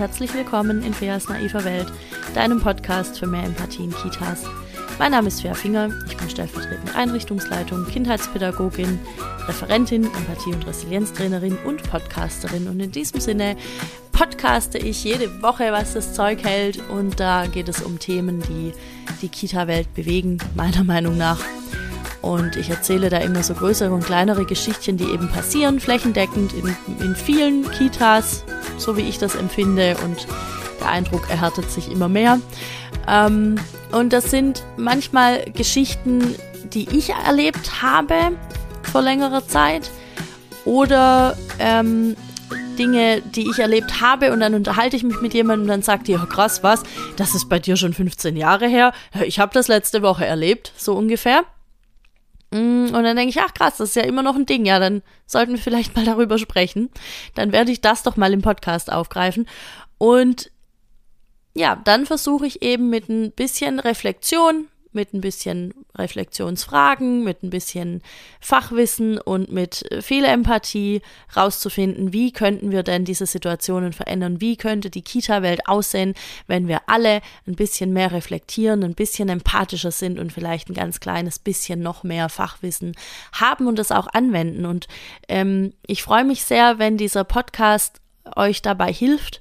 herzlich 0.00 0.32
willkommen 0.32 0.82
in 0.82 0.94
Feas 0.94 1.28
naiver 1.28 1.62
Welt, 1.62 1.92
deinem 2.32 2.58
Podcast 2.58 3.18
für 3.18 3.26
mehr 3.26 3.42
Empathie 3.42 3.84
in 3.84 3.94
Kitas. 3.94 4.44
Mein 4.98 5.10
Name 5.10 5.28
ist 5.28 5.42
Fea 5.42 5.52
Finger, 5.52 5.90
ich 6.08 6.16
bin 6.16 6.30
stellvertretende 6.30 6.94
Einrichtungsleitung, 6.94 7.84
Kindheitspädagogin, 7.84 8.98
Referentin, 9.46 10.04
Empathie- 10.04 10.54
und 10.54 10.66
Resilienztrainerin 10.66 11.58
und 11.66 11.82
Podcasterin. 11.82 12.66
Und 12.68 12.80
in 12.80 12.92
diesem 12.92 13.20
Sinne 13.20 13.56
podcaste 14.12 14.78
ich 14.78 15.04
jede 15.04 15.42
Woche, 15.42 15.70
was 15.70 15.92
das 15.92 16.14
Zeug 16.14 16.44
hält. 16.44 16.80
Und 16.88 17.20
da 17.20 17.46
geht 17.46 17.68
es 17.68 17.82
um 17.82 17.98
Themen, 17.98 18.40
die 18.40 18.72
die 19.20 19.28
Kita-Welt 19.28 19.92
bewegen, 19.92 20.38
meiner 20.54 20.82
Meinung 20.82 21.18
nach. 21.18 21.40
Und 22.22 22.56
ich 22.56 22.68
erzähle 22.68 23.08
da 23.08 23.18
immer 23.18 23.42
so 23.42 23.54
größere 23.54 23.92
und 23.92 24.04
kleinere 24.04 24.44
Geschichtchen, 24.44 24.96
die 24.96 25.04
eben 25.04 25.28
passieren, 25.28 25.80
flächendeckend 25.80 26.52
in, 26.52 26.76
in 27.00 27.16
vielen 27.16 27.70
Kitas, 27.70 28.44
so 28.76 28.96
wie 28.96 29.02
ich 29.02 29.18
das 29.18 29.34
empfinde. 29.34 29.96
Und 30.04 30.26
der 30.80 30.90
Eindruck 30.90 31.30
erhärtet 31.30 31.70
sich 31.70 31.90
immer 31.90 32.08
mehr. 32.08 32.38
Ähm, 33.08 33.56
und 33.92 34.12
das 34.12 34.30
sind 34.30 34.62
manchmal 34.76 35.44
Geschichten, 35.52 36.34
die 36.72 36.88
ich 36.96 37.10
erlebt 37.10 37.82
habe 37.82 38.14
vor 38.82 39.02
längerer 39.02 39.46
Zeit 39.46 39.90
oder 40.64 41.36
ähm, 41.58 42.16
Dinge, 42.78 43.22
die 43.22 43.48
ich 43.50 43.58
erlebt 43.58 44.00
habe 44.00 44.32
und 44.32 44.40
dann 44.40 44.54
unterhalte 44.54 44.96
ich 44.96 45.02
mich 45.02 45.20
mit 45.20 45.34
jemandem 45.34 45.62
und 45.62 45.68
dann 45.68 45.82
sagt 45.82 46.08
die, 46.08 46.12
ja 46.12 46.24
krass, 46.26 46.62
was, 46.62 46.82
das 47.16 47.34
ist 47.34 47.48
bei 47.48 47.58
dir 47.58 47.76
schon 47.76 47.92
15 47.92 48.36
Jahre 48.36 48.68
her, 48.68 48.92
ich 49.22 49.38
habe 49.38 49.52
das 49.52 49.68
letzte 49.68 50.02
Woche 50.02 50.24
erlebt, 50.24 50.72
so 50.76 50.94
ungefähr. 50.94 51.44
Mm, 52.50 52.86
und 52.86 53.04
dann 53.04 53.16
denke 53.16 53.30
ich, 53.30 53.40
ach 53.40 53.54
krass, 53.54 53.76
das 53.76 53.90
ist 53.90 53.96
ja 53.96 54.02
immer 54.02 54.22
noch 54.22 54.34
ein 54.34 54.46
Ding, 54.46 54.64
ja, 54.64 54.78
dann 54.78 55.02
sollten 55.26 55.52
wir 55.52 55.58
vielleicht 55.58 55.94
mal 55.96 56.04
darüber 56.04 56.38
sprechen. 56.38 56.90
Dann 57.34 57.52
werde 57.52 57.72
ich 57.72 57.80
das 57.80 58.02
doch 58.02 58.16
mal 58.16 58.32
im 58.32 58.42
Podcast 58.42 58.92
aufgreifen. 58.92 59.48
Und 59.98 60.50
ja, 61.54 61.76
dann 61.76 62.06
versuche 62.06 62.46
ich 62.46 62.62
eben 62.62 62.90
mit 62.90 63.08
ein 63.08 63.32
bisschen 63.32 63.80
Reflexion, 63.80 64.68
mit 64.92 65.14
ein 65.14 65.20
bisschen 65.20 65.72
Reflexionsfragen, 65.96 67.22
mit 67.22 67.42
ein 67.42 67.50
bisschen 67.50 68.02
Fachwissen 68.40 69.18
und 69.18 69.52
mit 69.52 69.84
viel 70.02 70.24
Empathie 70.24 71.02
rauszufinden, 71.36 72.12
wie 72.12 72.32
könnten 72.32 72.70
wir 72.72 72.82
denn 72.82 73.04
diese 73.04 73.26
Situationen 73.26 73.92
verändern, 73.92 74.40
wie 74.40 74.56
könnte 74.56 74.90
die 74.90 75.02
Kita-Welt 75.02 75.66
aussehen, 75.66 76.14
wenn 76.46 76.66
wir 76.66 76.82
alle 76.86 77.20
ein 77.46 77.54
bisschen 77.54 77.92
mehr 77.92 78.12
reflektieren, 78.12 78.82
ein 78.82 78.94
bisschen 78.94 79.28
empathischer 79.28 79.92
sind 79.92 80.18
und 80.18 80.32
vielleicht 80.32 80.68
ein 80.68 80.74
ganz 80.74 81.00
kleines 81.00 81.38
bisschen 81.38 81.80
noch 81.80 82.02
mehr 82.02 82.28
Fachwissen 82.28 82.94
haben 83.32 83.66
und 83.66 83.78
das 83.78 83.92
auch 83.92 84.08
anwenden. 84.12 84.66
Und 84.66 84.88
ähm, 85.28 85.72
ich 85.86 86.02
freue 86.02 86.24
mich 86.24 86.44
sehr, 86.44 86.78
wenn 86.78 86.96
dieser 86.96 87.24
Podcast 87.24 88.00
euch 88.36 88.62
dabei 88.62 88.92
hilft, 88.92 89.40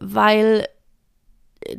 weil 0.00 0.66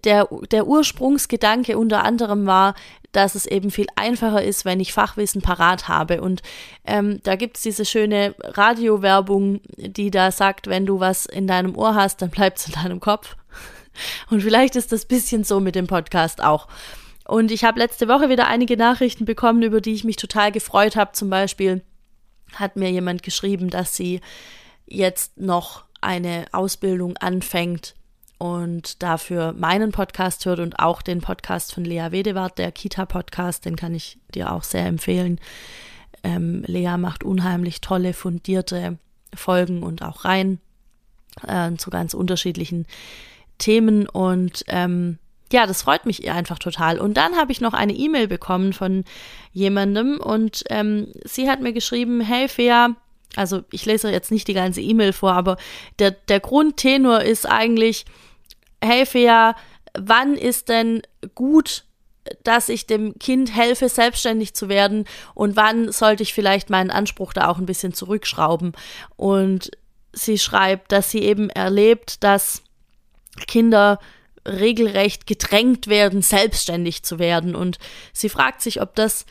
der, 0.03 0.27
der 0.51 0.67
Ursprungsgedanke 0.67 1.77
unter 1.77 2.03
anderem 2.03 2.45
war, 2.45 2.75
dass 3.11 3.35
es 3.35 3.45
eben 3.45 3.71
viel 3.71 3.87
einfacher 3.95 4.43
ist, 4.43 4.65
wenn 4.65 4.79
ich 4.79 4.93
Fachwissen 4.93 5.41
parat 5.41 5.87
habe. 5.87 6.21
Und 6.21 6.41
ähm, 6.85 7.19
da 7.23 7.35
gibt 7.35 7.57
es 7.57 7.63
diese 7.63 7.85
schöne 7.85 8.35
Radiowerbung, 8.39 9.61
die 9.77 10.11
da 10.11 10.31
sagt, 10.31 10.67
wenn 10.67 10.85
du 10.85 10.99
was 10.99 11.25
in 11.25 11.47
deinem 11.47 11.75
Ohr 11.75 11.95
hast, 11.95 12.21
dann 12.21 12.29
bleibt 12.29 12.59
es 12.59 12.67
in 12.67 12.73
deinem 12.73 12.99
Kopf. 12.99 13.35
Und 14.29 14.41
vielleicht 14.41 14.75
ist 14.75 14.91
das 14.91 15.05
bisschen 15.05 15.43
so 15.43 15.59
mit 15.59 15.75
dem 15.75 15.87
Podcast 15.87 16.43
auch. 16.43 16.67
Und 17.25 17.51
ich 17.51 17.63
habe 17.63 17.79
letzte 17.79 18.07
Woche 18.07 18.29
wieder 18.29 18.47
einige 18.47 18.77
Nachrichten 18.77 19.25
bekommen, 19.25 19.61
über 19.61 19.81
die 19.81 19.93
ich 19.93 20.03
mich 20.03 20.15
total 20.15 20.51
gefreut 20.51 20.95
habe. 20.95 21.11
Zum 21.13 21.29
Beispiel 21.29 21.81
hat 22.55 22.75
mir 22.75 22.89
jemand 22.91 23.23
geschrieben, 23.23 23.69
dass 23.69 23.95
sie 23.95 24.21
jetzt 24.87 25.37
noch 25.37 25.83
eine 26.01 26.45
Ausbildung 26.51 27.17
anfängt 27.17 27.95
und 28.39 29.03
dafür 29.03 29.53
meinen 29.53 29.91
Podcast 29.91 30.45
hört 30.45 30.59
und 30.59 30.79
auch 30.79 31.03
den 31.03 31.21
Podcast 31.21 31.73
von 31.73 31.85
Lea 31.85 32.07
Wedewart, 32.09 32.57
der 32.57 32.71
Kita-Podcast, 32.71 33.65
den 33.65 33.75
kann 33.75 33.93
ich 33.93 34.17
dir 34.33 34.51
auch 34.51 34.63
sehr 34.63 34.87
empfehlen. 34.87 35.39
Ähm, 36.23 36.63
Lea 36.65 36.97
macht 36.97 37.23
unheimlich 37.23 37.81
tolle, 37.81 38.13
fundierte 38.13 38.97
Folgen 39.35 39.83
und 39.83 40.01
auch 40.01 40.25
Reihen 40.25 40.59
äh, 41.47 41.73
zu 41.75 41.89
ganz 41.89 42.13
unterschiedlichen 42.13 42.87
Themen 43.57 44.07
und 44.07 44.63
ähm, 44.67 45.19
ja, 45.51 45.65
das 45.65 45.81
freut 45.81 46.05
mich 46.05 46.29
einfach 46.29 46.59
total. 46.59 46.99
Und 46.99 47.15
dann 47.17 47.35
habe 47.35 47.51
ich 47.51 47.59
noch 47.59 47.73
eine 47.73 47.93
E-Mail 47.93 48.27
bekommen 48.27 48.71
von 48.71 49.03
jemandem 49.51 50.19
und 50.19 50.63
ähm, 50.69 51.11
sie 51.25 51.49
hat 51.49 51.61
mir 51.61 51.73
geschrieben, 51.73 52.21
hey 52.21 52.47
Fea, 52.47 52.95
also 53.35 53.63
ich 53.71 53.85
lese 53.85 54.11
jetzt 54.11 54.31
nicht 54.31 54.47
die 54.47 54.53
ganze 54.53 54.81
E-Mail 54.81 55.13
vor, 55.13 55.33
aber 55.33 55.57
der, 55.97 56.11
der 56.11 56.39
Grundtenor 56.39 57.21
ist 57.21 57.47
eigentlich, 57.47 58.05
helfe 58.83 59.19
ja, 59.19 59.55
wann 59.97 60.35
ist 60.35 60.69
denn 60.69 61.01
gut, 61.35 61.83
dass 62.43 62.69
ich 62.69 62.85
dem 62.85 63.17
Kind 63.17 63.55
helfe, 63.55 63.89
selbstständig 63.89 64.53
zu 64.53 64.69
werden 64.69 65.05
und 65.33 65.55
wann 65.55 65.91
sollte 65.91 66.23
ich 66.23 66.33
vielleicht 66.33 66.69
meinen 66.69 66.91
Anspruch 66.91 67.33
da 67.33 67.47
auch 67.47 67.57
ein 67.57 67.65
bisschen 67.65 67.93
zurückschrauben. 67.93 68.73
Und 69.15 69.71
sie 70.13 70.37
schreibt, 70.37 70.91
dass 70.91 71.11
sie 71.11 71.19
eben 71.19 71.49
erlebt, 71.49 72.23
dass 72.23 72.61
Kinder 73.47 73.99
regelrecht 74.45 75.27
gedrängt 75.27 75.87
werden, 75.87 76.21
selbstständig 76.21 77.03
zu 77.03 77.19
werden. 77.19 77.55
Und 77.55 77.77
sie 78.13 78.29
fragt 78.29 78.61
sich, 78.61 78.81
ob 78.81 78.95
das 78.95 79.25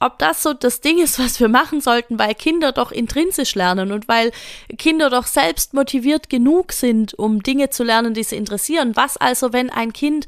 ob 0.00 0.18
das 0.18 0.42
so 0.42 0.54
das 0.54 0.80
Ding 0.80 0.98
ist, 0.98 1.18
was 1.18 1.38
wir 1.38 1.48
machen 1.48 1.80
sollten, 1.80 2.18
weil 2.18 2.34
Kinder 2.34 2.72
doch 2.72 2.90
intrinsisch 2.90 3.54
lernen 3.54 3.92
und 3.92 4.08
weil 4.08 4.32
Kinder 4.78 5.10
doch 5.10 5.26
selbst 5.26 5.74
motiviert 5.74 6.30
genug 6.30 6.72
sind, 6.72 7.14
um 7.14 7.42
Dinge 7.42 7.70
zu 7.70 7.84
lernen, 7.84 8.14
die 8.14 8.24
sie 8.24 8.36
interessieren. 8.36 8.96
Was 8.96 9.18
also, 9.18 9.52
wenn 9.52 9.70
ein 9.70 9.92
Kind 9.92 10.26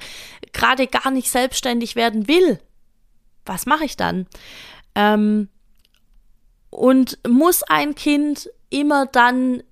gerade 0.52 0.86
gar 0.86 1.10
nicht 1.10 1.30
selbstständig 1.30 1.96
werden 1.96 2.28
will? 2.28 2.60
Was 3.46 3.66
mache 3.66 3.84
ich 3.84 3.96
dann? 3.96 4.26
Ähm, 4.94 5.48
und 6.70 7.18
muss 7.26 7.62
ein 7.62 7.94
Kind 7.94 8.50
immer 8.70 9.06
dann 9.06 9.62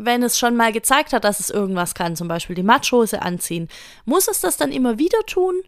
wenn 0.00 0.22
es 0.22 0.38
schon 0.38 0.56
mal 0.56 0.72
gezeigt 0.72 1.12
hat, 1.12 1.24
dass 1.24 1.40
es 1.40 1.50
irgendwas 1.50 1.94
kann, 1.94 2.14
zum 2.14 2.28
Beispiel 2.28 2.54
die 2.54 2.62
Matschhose 2.62 3.20
anziehen, 3.20 3.68
muss 4.04 4.28
es 4.28 4.40
das 4.40 4.56
dann 4.56 4.70
immer 4.70 4.98
wieder 4.98 5.18
tun 5.26 5.60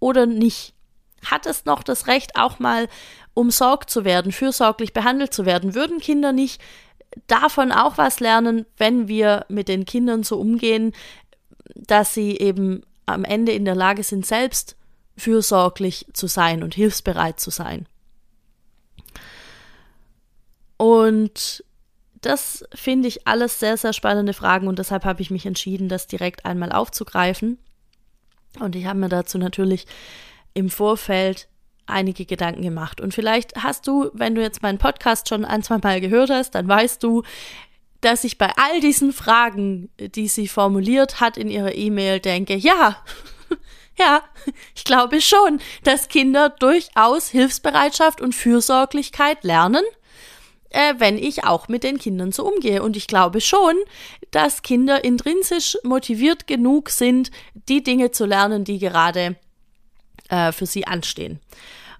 oder 0.00 0.26
nicht? 0.26 0.73
Hat 1.24 1.46
es 1.46 1.64
noch 1.64 1.82
das 1.82 2.06
Recht, 2.06 2.36
auch 2.36 2.58
mal 2.58 2.88
umsorgt 3.34 3.90
zu 3.90 4.04
werden, 4.04 4.32
fürsorglich 4.32 4.92
behandelt 4.92 5.34
zu 5.34 5.44
werden. 5.44 5.74
Würden 5.74 5.98
Kinder 5.98 6.32
nicht 6.32 6.60
davon 7.26 7.72
auch 7.72 7.98
was 7.98 8.20
lernen, 8.20 8.66
wenn 8.76 9.08
wir 9.08 9.46
mit 9.48 9.68
den 9.68 9.84
Kindern 9.84 10.22
so 10.22 10.38
umgehen, 10.38 10.92
dass 11.74 12.14
sie 12.14 12.36
eben 12.38 12.82
am 13.06 13.24
Ende 13.24 13.52
in 13.52 13.64
der 13.64 13.74
Lage 13.74 14.02
sind, 14.02 14.26
selbst 14.26 14.76
fürsorglich 15.16 16.06
zu 16.12 16.26
sein 16.26 16.62
und 16.62 16.74
hilfsbereit 16.74 17.38
zu 17.38 17.50
sein. 17.50 17.86
Und 20.76 21.64
das 22.20 22.64
finde 22.74 23.08
ich 23.08 23.26
alles 23.26 23.60
sehr, 23.60 23.76
sehr 23.76 23.92
spannende 23.92 24.32
Fragen 24.32 24.66
und 24.66 24.78
deshalb 24.78 25.04
habe 25.04 25.22
ich 25.22 25.30
mich 25.30 25.46
entschieden, 25.46 25.88
das 25.88 26.06
direkt 26.06 26.44
einmal 26.46 26.72
aufzugreifen. 26.72 27.58
Und 28.60 28.76
ich 28.76 28.86
habe 28.86 28.98
mir 28.98 29.08
dazu 29.08 29.38
natürlich 29.38 29.86
im 30.54 30.70
Vorfeld 30.70 31.48
einige 31.86 32.24
Gedanken 32.24 32.62
gemacht. 32.62 33.00
Und 33.00 33.14
vielleicht 33.14 33.62
hast 33.62 33.86
du, 33.86 34.10
wenn 34.14 34.34
du 34.34 34.40
jetzt 34.40 34.62
meinen 34.62 34.78
Podcast 34.78 35.28
schon 35.28 35.44
ein, 35.44 35.62
zwei 35.62 35.78
Mal 35.78 36.00
gehört 36.00 36.30
hast, 36.30 36.54
dann 36.54 36.66
weißt 36.66 37.02
du, 37.02 37.22
dass 38.00 38.24
ich 38.24 38.38
bei 38.38 38.50
all 38.56 38.80
diesen 38.80 39.12
Fragen, 39.12 39.90
die 39.98 40.28
sie 40.28 40.48
formuliert 40.48 41.20
hat 41.20 41.36
in 41.36 41.48
ihrer 41.48 41.74
E-Mail, 41.74 42.20
denke, 42.20 42.54
ja, 42.54 43.02
ja, 43.98 44.22
ich 44.74 44.84
glaube 44.84 45.20
schon, 45.20 45.60
dass 45.84 46.08
Kinder 46.08 46.50
durchaus 46.50 47.28
Hilfsbereitschaft 47.28 48.20
und 48.20 48.34
Fürsorglichkeit 48.34 49.42
lernen, 49.42 49.84
äh, 50.70 50.94
wenn 50.98 51.16
ich 51.16 51.44
auch 51.44 51.68
mit 51.68 51.82
den 51.82 51.98
Kindern 51.98 52.32
so 52.32 52.46
umgehe. 52.46 52.82
Und 52.82 52.96
ich 52.96 53.06
glaube 53.06 53.40
schon, 53.40 53.76
dass 54.30 54.62
Kinder 54.62 55.04
intrinsisch 55.04 55.78
motiviert 55.82 56.46
genug 56.46 56.90
sind, 56.90 57.30
die 57.68 57.82
Dinge 57.82 58.10
zu 58.10 58.26
lernen, 58.26 58.64
die 58.64 58.78
gerade 58.78 59.36
äh, 60.34 60.52
für 60.52 60.66
sie 60.66 60.86
anstehen. 60.86 61.40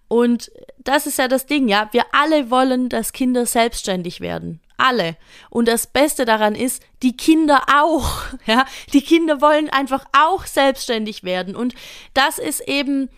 Und 0.09 0.51
das 0.79 1.07
ist 1.07 1.19
ja 1.19 1.29
das 1.29 1.47
Ding, 1.47 1.69
ja. 1.69 1.89
Wir 1.93 2.05
alle 2.13 2.51
wollen, 2.51 2.89
dass 2.89 3.13
Kinder 3.13 3.47
selbstständig 3.47 4.21
werden. 4.21 4.61
Alle. 4.77 5.17
Und 5.51 5.67
das 5.69 5.87
Beste 5.87 6.25
daran 6.25 6.55
ist, 6.55 6.83
die 7.03 7.17
Kinder 7.17 7.63
auch. 7.73 8.11
Ja, 8.47 8.67
die 8.93 9.01
Kinder 9.01 9.41
wollen 9.41 9.71
einfach 9.71 10.05
auch 10.13 10.45
selbstständig 10.45 11.25
werden. 11.25 11.57
Und 11.57 11.75
das 12.13 12.39
ist 12.39 12.61
eben 12.69 13.09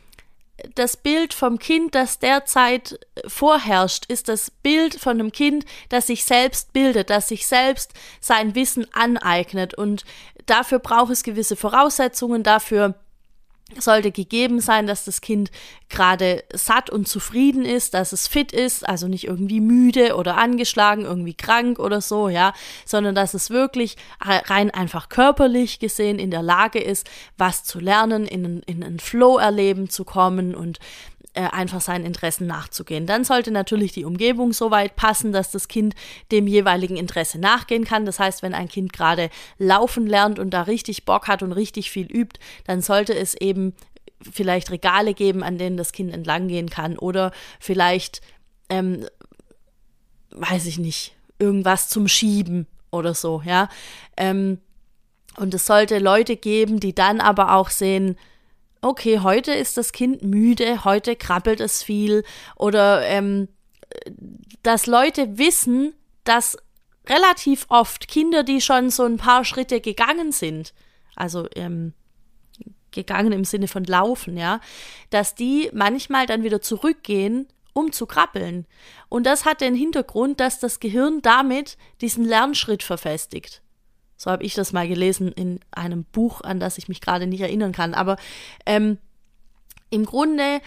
das 0.74 0.96
Bild 0.96 1.34
vom 1.34 1.58
Kind, 1.58 1.94
das 1.94 2.18
derzeit 2.18 3.00
vorherrscht, 3.26 4.06
ist 4.06 4.28
das 4.28 4.50
Bild 4.50 4.94
von 4.94 5.18
einem 5.18 5.32
Kind, 5.32 5.64
das 5.88 6.06
sich 6.06 6.24
selbst 6.24 6.72
bildet, 6.72 7.10
das 7.10 7.28
sich 7.28 7.46
selbst 7.46 7.92
sein 8.20 8.54
Wissen 8.54 8.86
aneignet. 8.94 9.74
Und 9.74 10.04
dafür 10.46 10.78
braucht 10.78 11.10
es 11.10 11.24
gewisse 11.24 11.56
Voraussetzungen, 11.56 12.42
dafür 12.42 12.94
sollte 13.78 14.12
gegeben 14.12 14.60
sein, 14.60 14.86
dass 14.86 15.04
das 15.04 15.20
Kind 15.20 15.50
gerade 15.88 16.44
satt 16.54 16.88
und 16.88 17.08
zufrieden 17.08 17.64
ist, 17.64 17.94
dass 17.94 18.12
es 18.12 18.28
fit 18.28 18.52
ist, 18.52 18.88
also 18.88 19.08
nicht 19.08 19.24
irgendwie 19.24 19.60
müde 19.60 20.16
oder 20.16 20.36
angeschlagen, 20.36 21.02
irgendwie 21.02 21.34
krank 21.34 21.78
oder 21.78 22.00
so, 22.00 22.28
ja, 22.28 22.52
sondern 22.84 23.14
dass 23.14 23.34
es 23.34 23.50
wirklich 23.50 23.96
rein 24.20 24.70
einfach 24.70 25.08
körperlich 25.08 25.80
gesehen 25.80 26.18
in 26.18 26.30
der 26.30 26.42
Lage 26.42 26.78
ist, 26.78 27.08
was 27.38 27.64
zu 27.64 27.80
lernen, 27.80 28.26
in, 28.26 28.62
in 28.62 28.84
einen 28.84 29.00
Flow 29.00 29.36
erleben 29.36 29.90
zu 29.90 30.04
kommen 30.04 30.54
und 30.54 30.78
einfach 31.42 31.80
seinen 31.80 32.04
Interessen 32.04 32.46
nachzugehen. 32.46 33.06
Dann 33.06 33.24
sollte 33.24 33.50
natürlich 33.50 33.92
die 33.92 34.04
Umgebung 34.04 34.52
so 34.52 34.70
weit 34.70 34.96
passen, 34.96 35.32
dass 35.32 35.50
das 35.50 35.68
Kind 35.68 35.94
dem 36.32 36.46
jeweiligen 36.46 36.96
Interesse 36.96 37.38
nachgehen 37.38 37.84
kann. 37.84 38.06
Das 38.06 38.18
heißt, 38.18 38.42
wenn 38.42 38.54
ein 38.54 38.68
Kind 38.68 38.92
gerade 38.92 39.30
laufen 39.58 40.06
lernt 40.06 40.38
und 40.38 40.50
da 40.50 40.62
richtig 40.62 41.04
Bock 41.04 41.28
hat 41.28 41.42
und 41.42 41.52
richtig 41.52 41.90
viel 41.90 42.06
übt, 42.06 42.40
dann 42.64 42.80
sollte 42.80 43.14
es 43.14 43.34
eben 43.34 43.74
vielleicht 44.20 44.70
Regale 44.70 45.14
geben, 45.14 45.42
an 45.42 45.58
denen 45.58 45.76
das 45.76 45.92
Kind 45.92 46.12
entlang 46.12 46.48
gehen 46.48 46.70
kann 46.70 46.98
oder 46.98 47.32
vielleicht, 47.60 48.20
ähm, 48.68 49.06
weiß 50.30 50.66
ich 50.66 50.78
nicht, 50.78 51.14
irgendwas 51.38 51.88
zum 51.88 52.08
Schieben 52.08 52.66
oder 52.90 53.14
so, 53.14 53.42
ja. 53.44 53.68
Ähm, 54.16 54.58
und 55.36 55.52
es 55.52 55.66
sollte 55.66 55.98
Leute 55.98 56.36
geben, 56.36 56.80
die 56.80 56.94
dann 56.94 57.20
aber 57.20 57.54
auch 57.54 57.68
sehen, 57.68 58.16
okay, 58.82 59.20
heute 59.20 59.52
ist 59.52 59.76
das 59.76 59.92
Kind 59.92 60.22
müde, 60.22 60.84
heute 60.84 61.16
krabbelt 61.16 61.60
es 61.60 61.82
viel 61.82 62.24
oder 62.56 63.02
ähm, 63.06 63.48
dass 64.62 64.86
Leute 64.86 65.38
wissen, 65.38 65.94
dass 66.24 66.56
relativ 67.08 67.66
oft 67.68 68.08
Kinder, 68.08 68.42
die 68.42 68.60
schon 68.60 68.90
so 68.90 69.04
ein 69.04 69.16
paar 69.16 69.44
Schritte 69.44 69.80
gegangen 69.80 70.32
sind, 70.32 70.74
also 71.14 71.46
ähm, 71.54 71.94
gegangen 72.90 73.32
im 73.32 73.44
Sinne 73.44 73.68
von 73.68 73.84
laufen, 73.84 74.36
ja, 74.36 74.60
dass 75.10 75.34
die 75.34 75.70
manchmal 75.72 76.26
dann 76.26 76.42
wieder 76.42 76.60
zurückgehen, 76.60 77.46
um 77.72 77.92
zu 77.92 78.06
krabbeln. 78.06 78.66
Und 79.08 79.24
das 79.26 79.44
hat 79.44 79.60
den 79.60 79.74
Hintergrund, 79.74 80.40
dass 80.40 80.58
das 80.58 80.80
Gehirn 80.80 81.20
damit 81.22 81.76
diesen 82.00 82.24
Lernschritt 82.24 82.82
verfestigt. 82.82 83.62
So 84.16 84.30
habe 84.30 84.44
ich 84.44 84.54
das 84.54 84.72
mal 84.72 84.88
gelesen 84.88 85.30
in 85.32 85.60
einem 85.70 86.04
Buch, 86.04 86.40
an 86.40 86.60
das 86.60 86.78
ich 86.78 86.88
mich 86.88 87.00
gerade 87.00 87.26
nicht 87.26 87.40
erinnern 87.40 87.72
kann. 87.72 87.94
Aber 87.94 88.16
ähm, 88.64 88.98
im 89.90 90.04
Grunde 90.04 90.60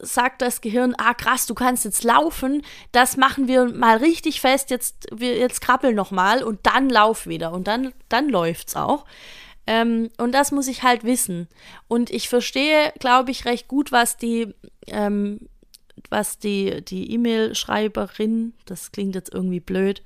sagt 0.00 0.42
das 0.42 0.60
Gehirn, 0.60 0.94
ah 0.98 1.14
krass, 1.14 1.46
du 1.46 1.54
kannst 1.54 1.84
jetzt 1.84 2.04
laufen, 2.04 2.62
das 2.92 3.16
machen 3.16 3.48
wir 3.48 3.66
mal 3.66 3.98
richtig 3.98 4.40
fest, 4.40 4.70
jetzt, 4.70 5.06
wir, 5.12 5.36
jetzt 5.36 5.60
krabbel 5.60 5.94
noch 5.94 6.10
mal 6.10 6.42
und 6.42 6.60
dann 6.64 6.90
lauf 6.90 7.26
wieder 7.26 7.52
und 7.52 7.66
dann, 7.66 7.92
dann 8.08 8.28
läuft's 8.28 8.76
auch. 8.76 9.04
Ähm, 9.66 10.10
und 10.18 10.32
das 10.32 10.50
muss 10.50 10.66
ich 10.66 10.82
halt 10.82 11.04
wissen. 11.04 11.48
Und 11.88 12.10
ich 12.10 12.28
verstehe, 12.28 12.92
glaube 12.98 13.30
ich, 13.30 13.44
recht 13.44 13.68
gut, 13.68 13.92
was 13.92 14.16
die, 14.16 14.54
ähm, 14.88 15.48
was 16.10 16.38
die, 16.38 16.84
die 16.84 17.12
E-Mail-Schreiberin, 17.12 18.54
das 18.66 18.90
klingt 18.90 19.14
jetzt 19.14 19.32
irgendwie 19.32 19.60
blöd, 19.60 20.02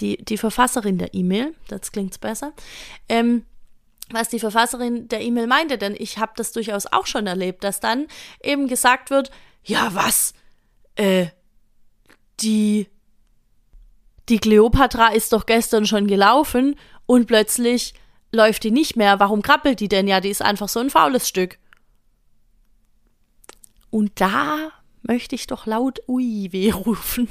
die, 0.00 0.16
die 0.24 0.38
Verfasserin 0.38 0.98
der 0.98 1.14
E-Mail, 1.14 1.54
das 1.68 1.92
klingt 1.92 2.20
besser, 2.20 2.52
ähm, 3.08 3.44
was 4.10 4.28
die 4.28 4.38
Verfasserin 4.38 5.08
der 5.08 5.22
E-Mail 5.22 5.46
meinte, 5.46 5.78
denn 5.78 5.94
ich 5.98 6.18
habe 6.18 6.32
das 6.36 6.52
durchaus 6.52 6.86
auch 6.86 7.06
schon 7.06 7.26
erlebt, 7.26 7.64
dass 7.64 7.80
dann 7.80 8.06
eben 8.42 8.68
gesagt 8.68 9.10
wird, 9.10 9.30
ja 9.64 9.94
was, 9.94 10.34
äh, 10.96 11.26
die, 12.40 12.88
die 14.28 14.38
Kleopatra 14.38 15.08
ist 15.08 15.32
doch 15.32 15.46
gestern 15.46 15.86
schon 15.86 16.06
gelaufen 16.06 16.76
und 17.06 17.26
plötzlich 17.26 17.94
läuft 18.32 18.64
die 18.64 18.70
nicht 18.70 18.96
mehr. 18.96 19.20
Warum 19.20 19.42
krabbelt 19.42 19.80
die 19.80 19.88
denn? 19.88 20.08
Ja, 20.08 20.20
die 20.20 20.30
ist 20.30 20.42
einfach 20.42 20.68
so 20.68 20.80
ein 20.80 20.90
faules 20.90 21.28
Stück. 21.28 21.58
Und 23.90 24.20
da 24.20 24.72
möchte 25.02 25.34
ich 25.34 25.46
doch 25.46 25.66
laut 25.66 26.00
Ui 26.08 26.48
weh 26.50 26.70
rufen. 26.70 27.28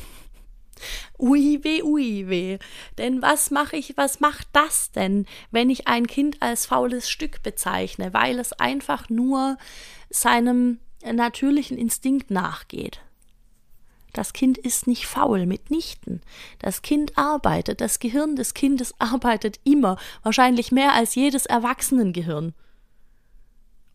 Ui 1.19 1.63
weh, 1.63 1.81
ui 1.83 2.27
weh. 2.29 2.57
Denn 2.97 3.21
was 3.21 3.51
mache 3.51 3.77
ich, 3.77 3.95
was 3.97 4.19
macht 4.19 4.47
das 4.53 4.91
denn, 4.91 5.25
wenn 5.51 5.69
ich 5.69 5.87
ein 5.87 6.07
Kind 6.07 6.41
als 6.41 6.65
faules 6.65 7.09
Stück 7.09 7.43
bezeichne, 7.43 8.13
weil 8.13 8.39
es 8.39 8.53
einfach 8.53 9.09
nur 9.09 9.57
seinem 10.09 10.79
natürlichen 11.03 11.77
Instinkt 11.77 12.31
nachgeht? 12.31 13.01
Das 14.13 14.33
Kind 14.33 14.57
ist 14.57 14.87
nicht 14.87 15.07
faul, 15.07 15.45
mitnichten. 15.45 16.21
Das 16.59 16.81
Kind 16.81 17.17
arbeitet, 17.17 17.79
das 17.79 17.99
Gehirn 17.99 18.35
des 18.35 18.53
Kindes 18.53 18.93
arbeitet 18.99 19.59
immer, 19.63 19.97
wahrscheinlich 20.23 20.71
mehr 20.71 20.93
als 20.93 21.15
jedes 21.15 21.45
Erwachsenengehirn. 21.45 22.53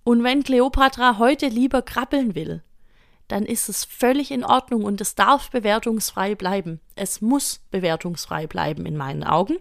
Und 0.05 0.23
wenn 0.23 0.45
Kleopatra 0.45 1.19
heute 1.19 1.49
lieber 1.49 1.83
krabbeln 1.83 2.35
will, 2.35 2.63
dann 3.29 3.45
ist 3.45 3.69
es 3.69 3.85
völlig 3.85 4.31
in 4.31 4.45
Ordnung 4.45 4.85
und 4.85 5.01
es 5.01 5.15
darf 5.15 5.51
bewertungsfrei 5.51 6.35
bleiben. 6.35 6.81
Es 6.95 7.21
muss 7.21 7.61
bewertungsfrei 7.71 8.47
bleiben 8.47 8.87
in 8.87 8.97
meinen 8.97 9.25
Augen. 9.25 9.57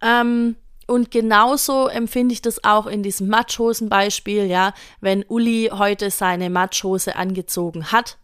Ähm, 0.00 0.56
und 0.86 1.10
genauso 1.10 1.88
empfinde 1.88 2.34
ich 2.34 2.42
das 2.42 2.62
auch 2.64 2.86
in 2.86 3.02
diesem 3.02 3.28
Matschhosen-Beispiel, 3.28 4.44
ja, 4.46 4.74
wenn 5.00 5.24
Uli 5.24 5.70
heute 5.72 6.10
seine 6.10 6.50
Matschhose 6.50 7.16
angezogen 7.16 7.90
hat 7.90 8.18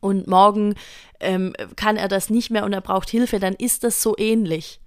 und 0.00 0.26
morgen 0.26 0.74
ähm, 1.20 1.54
kann 1.76 1.96
er 1.96 2.08
das 2.08 2.30
nicht 2.30 2.50
mehr 2.50 2.64
und 2.64 2.72
er 2.72 2.80
braucht 2.80 3.10
Hilfe, 3.10 3.38
dann 3.38 3.54
ist 3.54 3.84
das 3.84 4.02
so 4.02 4.16
ähnlich 4.18 4.80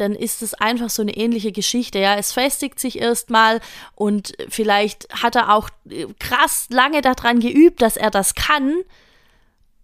dann 0.00 0.14
ist 0.14 0.42
es 0.42 0.54
einfach 0.54 0.90
so 0.90 1.02
eine 1.02 1.16
ähnliche 1.16 1.52
Geschichte. 1.52 1.98
Ja, 1.98 2.16
es 2.16 2.32
festigt 2.32 2.80
sich 2.80 3.00
erstmal 3.00 3.60
und 3.94 4.32
vielleicht 4.48 5.08
hat 5.22 5.36
er 5.36 5.54
auch 5.54 5.68
äh, 5.88 6.06
krass 6.18 6.66
lange 6.70 7.00
daran 7.02 7.40
geübt, 7.40 7.82
dass 7.82 7.96
er 7.96 8.10
das 8.10 8.34
kann. 8.34 8.82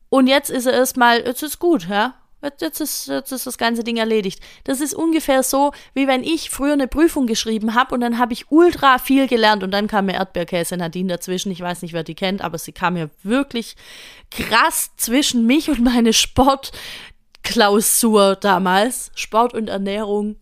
Und 0.09 0.27
jetzt 0.27 0.51
ist 0.51 0.67
er 0.67 0.75
erstmal, 0.75 1.25
jetzt 1.25 1.43
ist 1.43 1.59
gut, 1.59 1.89
ja. 1.89 2.15
Jetzt 2.61 2.81
ist, 2.81 3.09
jetzt 3.09 3.33
ist 3.33 3.47
das 3.47 3.57
ganze 3.57 3.85
Ding 3.85 3.97
erledigt. 3.97 4.41
Das 4.65 4.81
ist 4.81 4.95
ungefähr 4.95 5.43
so, 5.43 5.73
wie 5.95 6.07
wenn 6.07 6.23
ich 6.23 6.51
früher 6.51 6.75
eine 6.75 6.89
Prüfung 6.89 7.27
geschrieben 7.27 7.75
habe 7.75 7.95
und 7.95 8.03
dann 8.03 8.19
habe 8.19 8.35
ich 8.35 8.51
ultra 8.51 8.99
viel 8.99 9.27
gelernt 9.29 9.63
und 9.63 9.71
dann 9.71 9.87
kam 9.87 10.07
mir 10.07 10.15
Erdbeerkäse 10.15 10.77
Nadine 10.77 11.15
dazwischen. 11.15 11.51
Ich 11.51 11.61
weiß 11.61 11.83
nicht, 11.83 11.95
wer 11.95 12.05
die 12.05 12.15
kennt, 12.15 12.43
aber 12.43 12.59
sie 12.59 12.73
kam 12.73 12.95
mir 12.95 13.09
wirklich 13.23 13.77
krass 14.31 14.91
zwischen 14.97 15.47
mich 15.47 15.71
und 15.71 15.81
meine 15.83 16.13
Sport, 16.13 16.73
Klausur 17.45 18.37
damals, 18.37 19.13
Sport 19.15 19.55
und 19.55 19.69
Ernährung. 19.69 20.37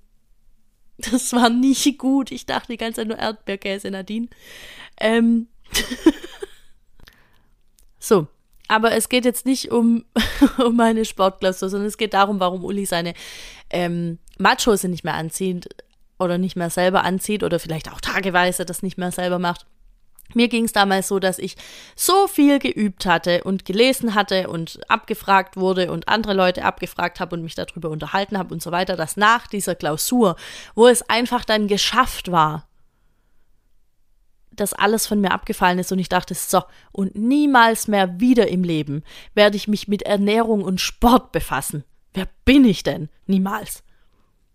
Das 0.96 1.32
war 1.32 1.50
nicht 1.50 1.98
gut. 1.98 2.30
Ich 2.30 2.46
dachte 2.46 2.72
die 2.72 2.78
ganze 2.78 3.00
Zeit 3.00 3.08
nur 3.08 3.18
Erdbeerkäse, 3.18 3.90
Nadine. 3.90 4.28
Ähm. 4.98 5.48
so, 7.98 8.28
aber 8.68 8.92
es 8.92 9.08
geht 9.08 9.24
jetzt 9.24 9.44
nicht 9.44 9.70
um, 9.70 10.04
um 10.64 10.76
meine 10.76 11.04
Sportklausur, 11.04 11.68
sondern 11.68 11.88
es 11.88 11.98
geht 11.98 12.14
darum, 12.14 12.40
warum 12.40 12.64
Uli 12.64 12.86
seine 12.86 13.14
ähm, 13.68 14.18
Matschhose 14.38 14.88
nicht 14.88 15.04
mehr 15.04 15.14
anzieht 15.14 15.68
oder 16.18 16.38
nicht 16.38 16.56
mehr 16.56 16.70
selber 16.70 17.04
anzieht 17.04 17.42
oder 17.42 17.58
vielleicht 17.58 17.90
auch 17.90 18.00
tageweise 18.00 18.64
das 18.64 18.82
nicht 18.82 18.96
mehr 18.96 19.10
selber 19.10 19.38
macht. 19.38 19.66
Mir 20.34 20.48
ging 20.48 20.64
es 20.64 20.72
damals 20.72 21.08
so, 21.08 21.18
dass 21.18 21.38
ich 21.38 21.56
so 21.94 22.26
viel 22.26 22.58
geübt 22.58 23.06
hatte 23.06 23.44
und 23.44 23.64
gelesen 23.64 24.14
hatte 24.14 24.48
und 24.48 24.80
abgefragt 24.88 25.56
wurde 25.56 25.92
und 25.92 26.08
andere 26.08 26.32
Leute 26.32 26.64
abgefragt 26.64 27.20
habe 27.20 27.36
und 27.36 27.42
mich 27.42 27.54
darüber 27.54 27.90
unterhalten 27.90 28.38
habe 28.38 28.54
und 28.54 28.62
so 28.62 28.72
weiter, 28.72 28.96
dass 28.96 29.16
nach 29.16 29.46
dieser 29.46 29.74
Klausur, 29.74 30.36
wo 30.74 30.88
es 30.88 31.02
einfach 31.08 31.44
dann 31.44 31.68
geschafft 31.68 32.32
war, 32.32 32.66
dass 34.54 34.72
alles 34.74 35.06
von 35.06 35.20
mir 35.20 35.32
abgefallen 35.32 35.78
ist 35.78 35.92
und 35.92 35.98
ich 35.98 36.08
dachte, 36.08 36.34
so, 36.34 36.62
und 36.92 37.14
niemals 37.16 37.88
mehr 37.88 38.20
wieder 38.20 38.48
im 38.48 38.64
Leben 38.64 39.02
werde 39.34 39.56
ich 39.56 39.68
mich 39.68 39.88
mit 39.88 40.02
Ernährung 40.02 40.62
und 40.62 40.80
Sport 40.80 41.32
befassen. 41.32 41.84
Wer 42.14 42.28
bin 42.44 42.64
ich 42.64 42.82
denn? 42.82 43.08
Niemals. 43.26 43.82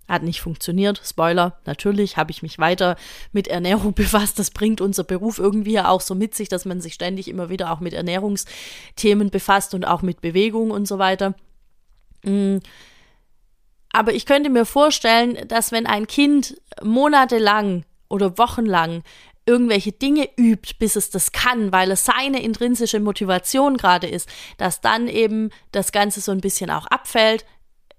Hat 0.07 0.23
nicht 0.23 0.41
funktioniert. 0.41 1.01
Spoiler, 1.03 1.59
natürlich 1.65 2.17
habe 2.17 2.31
ich 2.31 2.41
mich 2.41 2.59
weiter 2.59 2.95
mit 3.31 3.47
Ernährung 3.47 3.93
befasst. 3.95 4.39
Das 4.39 4.51
bringt 4.51 4.81
unser 4.81 5.03
Beruf 5.03 5.39
irgendwie 5.39 5.79
auch 5.79 6.01
so 6.01 6.15
mit 6.15 6.35
sich, 6.35 6.49
dass 6.49 6.65
man 6.65 6.81
sich 6.81 6.93
ständig 6.93 7.27
immer 7.27 7.49
wieder 7.49 7.71
auch 7.71 7.79
mit 7.79 7.93
Ernährungsthemen 7.93 9.29
befasst 9.29 9.73
und 9.73 9.85
auch 9.85 10.01
mit 10.01 10.21
Bewegung 10.21 10.71
und 10.71 10.87
so 10.87 10.99
weiter. 10.99 11.35
Mm. 12.23 12.57
Aber 13.91 14.13
ich 14.13 14.25
könnte 14.25 14.49
mir 14.49 14.65
vorstellen, 14.65 15.47
dass 15.47 15.71
wenn 15.71 15.87
ein 15.87 16.07
Kind 16.07 16.61
monatelang 16.83 17.83
oder 18.09 18.37
wochenlang 18.37 19.01
irgendwelche 19.47 19.93
Dinge 19.93 20.29
übt, 20.37 20.75
bis 20.77 20.95
es 20.95 21.09
das 21.09 21.31
kann, 21.31 21.71
weil 21.71 21.89
es 21.89 22.05
seine 22.05 22.43
intrinsische 22.43 22.99
Motivation 22.99 23.77
gerade 23.77 24.07
ist, 24.07 24.29
dass 24.57 24.81
dann 24.81 25.07
eben 25.07 25.49
das 25.71 25.91
Ganze 25.91 26.21
so 26.21 26.31
ein 26.31 26.41
bisschen 26.41 26.69
auch 26.69 26.85
abfällt, 26.87 27.45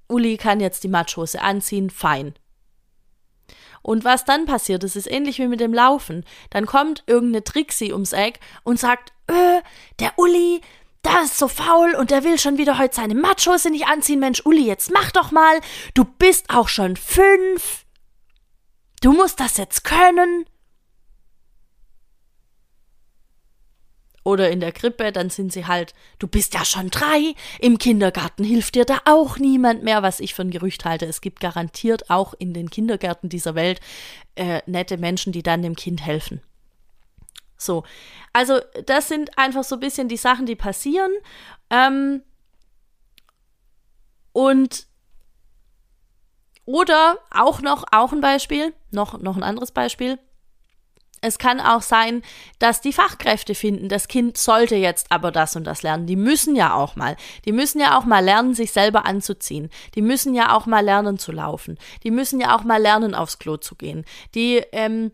Uli 0.08 0.36
kann 0.36 0.60
jetzt 0.60 0.84
die 0.84 0.88
Matschhose 0.88 1.40
anziehen, 1.40 1.90
fein. 1.90 2.34
Und 3.82 4.04
was 4.04 4.24
dann 4.24 4.46
passiert, 4.46 4.82
das 4.82 4.96
ist 4.96 5.10
ähnlich 5.10 5.38
wie 5.38 5.48
mit 5.48 5.60
dem 5.60 5.72
Laufen. 5.72 6.24
Dann 6.50 6.66
kommt 6.66 7.04
irgendeine 7.06 7.44
Trixie 7.44 7.92
ums 7.92 8.12
Eck 8.12 8.40
und 8.64 8.78
sagt, 8.78 9.12
äh, 9.28 9.62
der 10.00 10.12
Uli, 10.16 10.60
der 11.04 11.22
ist 11.22 11.38
so 11.38 11.48
faul 11.48 11.94
und 11.94 12.10
der 12.10 12.24
will 12.24 12.38
schon 12.38 12.58
wieder 12.58 12.78
heute 12.78 12.96
seine 12.96 13.14
Matschhose 13.14 13.70
nicht 13.70 13.86
anziehen. 13.86 14.20
Mensch, 14.20 14.44
Uli, 14.44 14.66
jetzt 14.66 14.90
mach 14.92 15.10
doch 15.12 15.30
mal. 15.30 15.60
Du 15.94 16.04
bist 16.04 16.50
auch 16.50 16.68
schon 16.68 16.96
fünf. 16.96 17.86
Du 19.00 19.12
musst 19.12 19.40
das 19.40 19.56
jetzt 19.56 19.84
können. 19.84 20.44
Oder 24.28 24.50
in 24.50 24.60
der 24.60 24.72
Krippe, 24.72 25.10
dann 25.10 25.30
sind 25.30 25.54
sie 25.54 25.64
halt, 25.64 25.94
du 26.18 26.28
bist 26.28 26.52
ja 26.52 26.62
schon 26.62 26.90
drei, 26.90 27.32
im 27.60 27.78
Kindergarten 27.78 28.44
hilft 28.44 28.74
dir 28.74 28.84
da 28.84 28.98
auch 29.06 29.38
niemand 29.38 29.84
mehr, 29.84 30.02
was 30.02 30.20
ich 30.20 30.34
für 30.34 30.42
ein 30.42 30.50
Gerücht 30.50 30.84
halte. 30.84 31.06
Es 31.06 31.22
gibt 31.22 31.40
garantiert 31.40 32.10
auch 32.10 32.34
in 32.38 32.52
den 32.52 32.68
Kindergärten 32.68 33.30
dieser 33.30 33.54
Welt 33.54 33.80
äh, 34.34 34.60
nette 34.66 34.98
Menschen, 34.98 35.32
die 35.32 35.42
dann 35.42 35.62
dem 35.62 35.76
Kind 35.76 36.04
helfen. 36.04 36.42
So, 37.56 37.84
also 38.34 38.60
das 38.84 39.08
sind 39.08 39.38
einfach 39.38 39.64
so 39.64 39.76
ein 39.76 39.80
bisschen 39.80 40.08
die 40.08 40.18
Sachen, 40.18 40.44
die 40.44 40.56
passieren. 40.56 41.10
Ähm, 41.70 42.20
und 44.34 44.88
oder 46.66 47.16
auch 47.30 47.62
noch, 47.62 47.84
auch 47.92 48.12
ein 48.12 48.20
Beispiel, 48.20 48.74
noch, 48.90 49.18
noch 49.18 49.38
ein 49.38 49.42
anderes 49.42 49.72
Beispiel. 49.72 50.18
Es 51.20 51.38
kann 51.38 51.60
auch 51.60 51.82
sein, 51.82 52.22
dass 52.58 52.80
die 52.80 52.92
Fachkräfte 52.92 53.54
finden, 53.54 53.88
das 53.88 54.08
Kind 54.08 54.36
sollte 54.36 54.76
jetzt 54.76 55.10
aber 55.10 55.30
das 55.32 55.56
und 55.56 55.64
das 55.64 55.82
lernen. 55.82 56.06
Die 56.06 56.16
müssen 56.16 56.54
ja 56.54 56.74
auch 56.74 56.96
mal. 56.96 57.16
Die 57.44 57.52
müssen 57.52 57.80
ja 57.80 57.98
auch 57.98 58.04
mal 58.04 58.24
lernen, 58.24 58.54
sich 58.54 58.72
selber 58.72 59.06
anzuziehen. 59.06 59.70
Die 59.94 60.02
müssen 60.02 60.34
ja 60.34 60.56
auch 60.56 60.66
mal 60.66 60.84
lernen 60.84 61.18
zu 61.18 61.32
laufen. 61.32 61.78
Die 62.04 62.10
müssen 62.10 62.40
ja 62.40 62.56
auch 62.56 62.64
mal 62.64 62.80
lernen, 62.80 63.14
aufs 63.14 63.38
Klo 63.38 63.56
zu 63.56 63.74
gehen. 63.74 64.04
Die 64.34 64.62
ähm, 64.72 65.12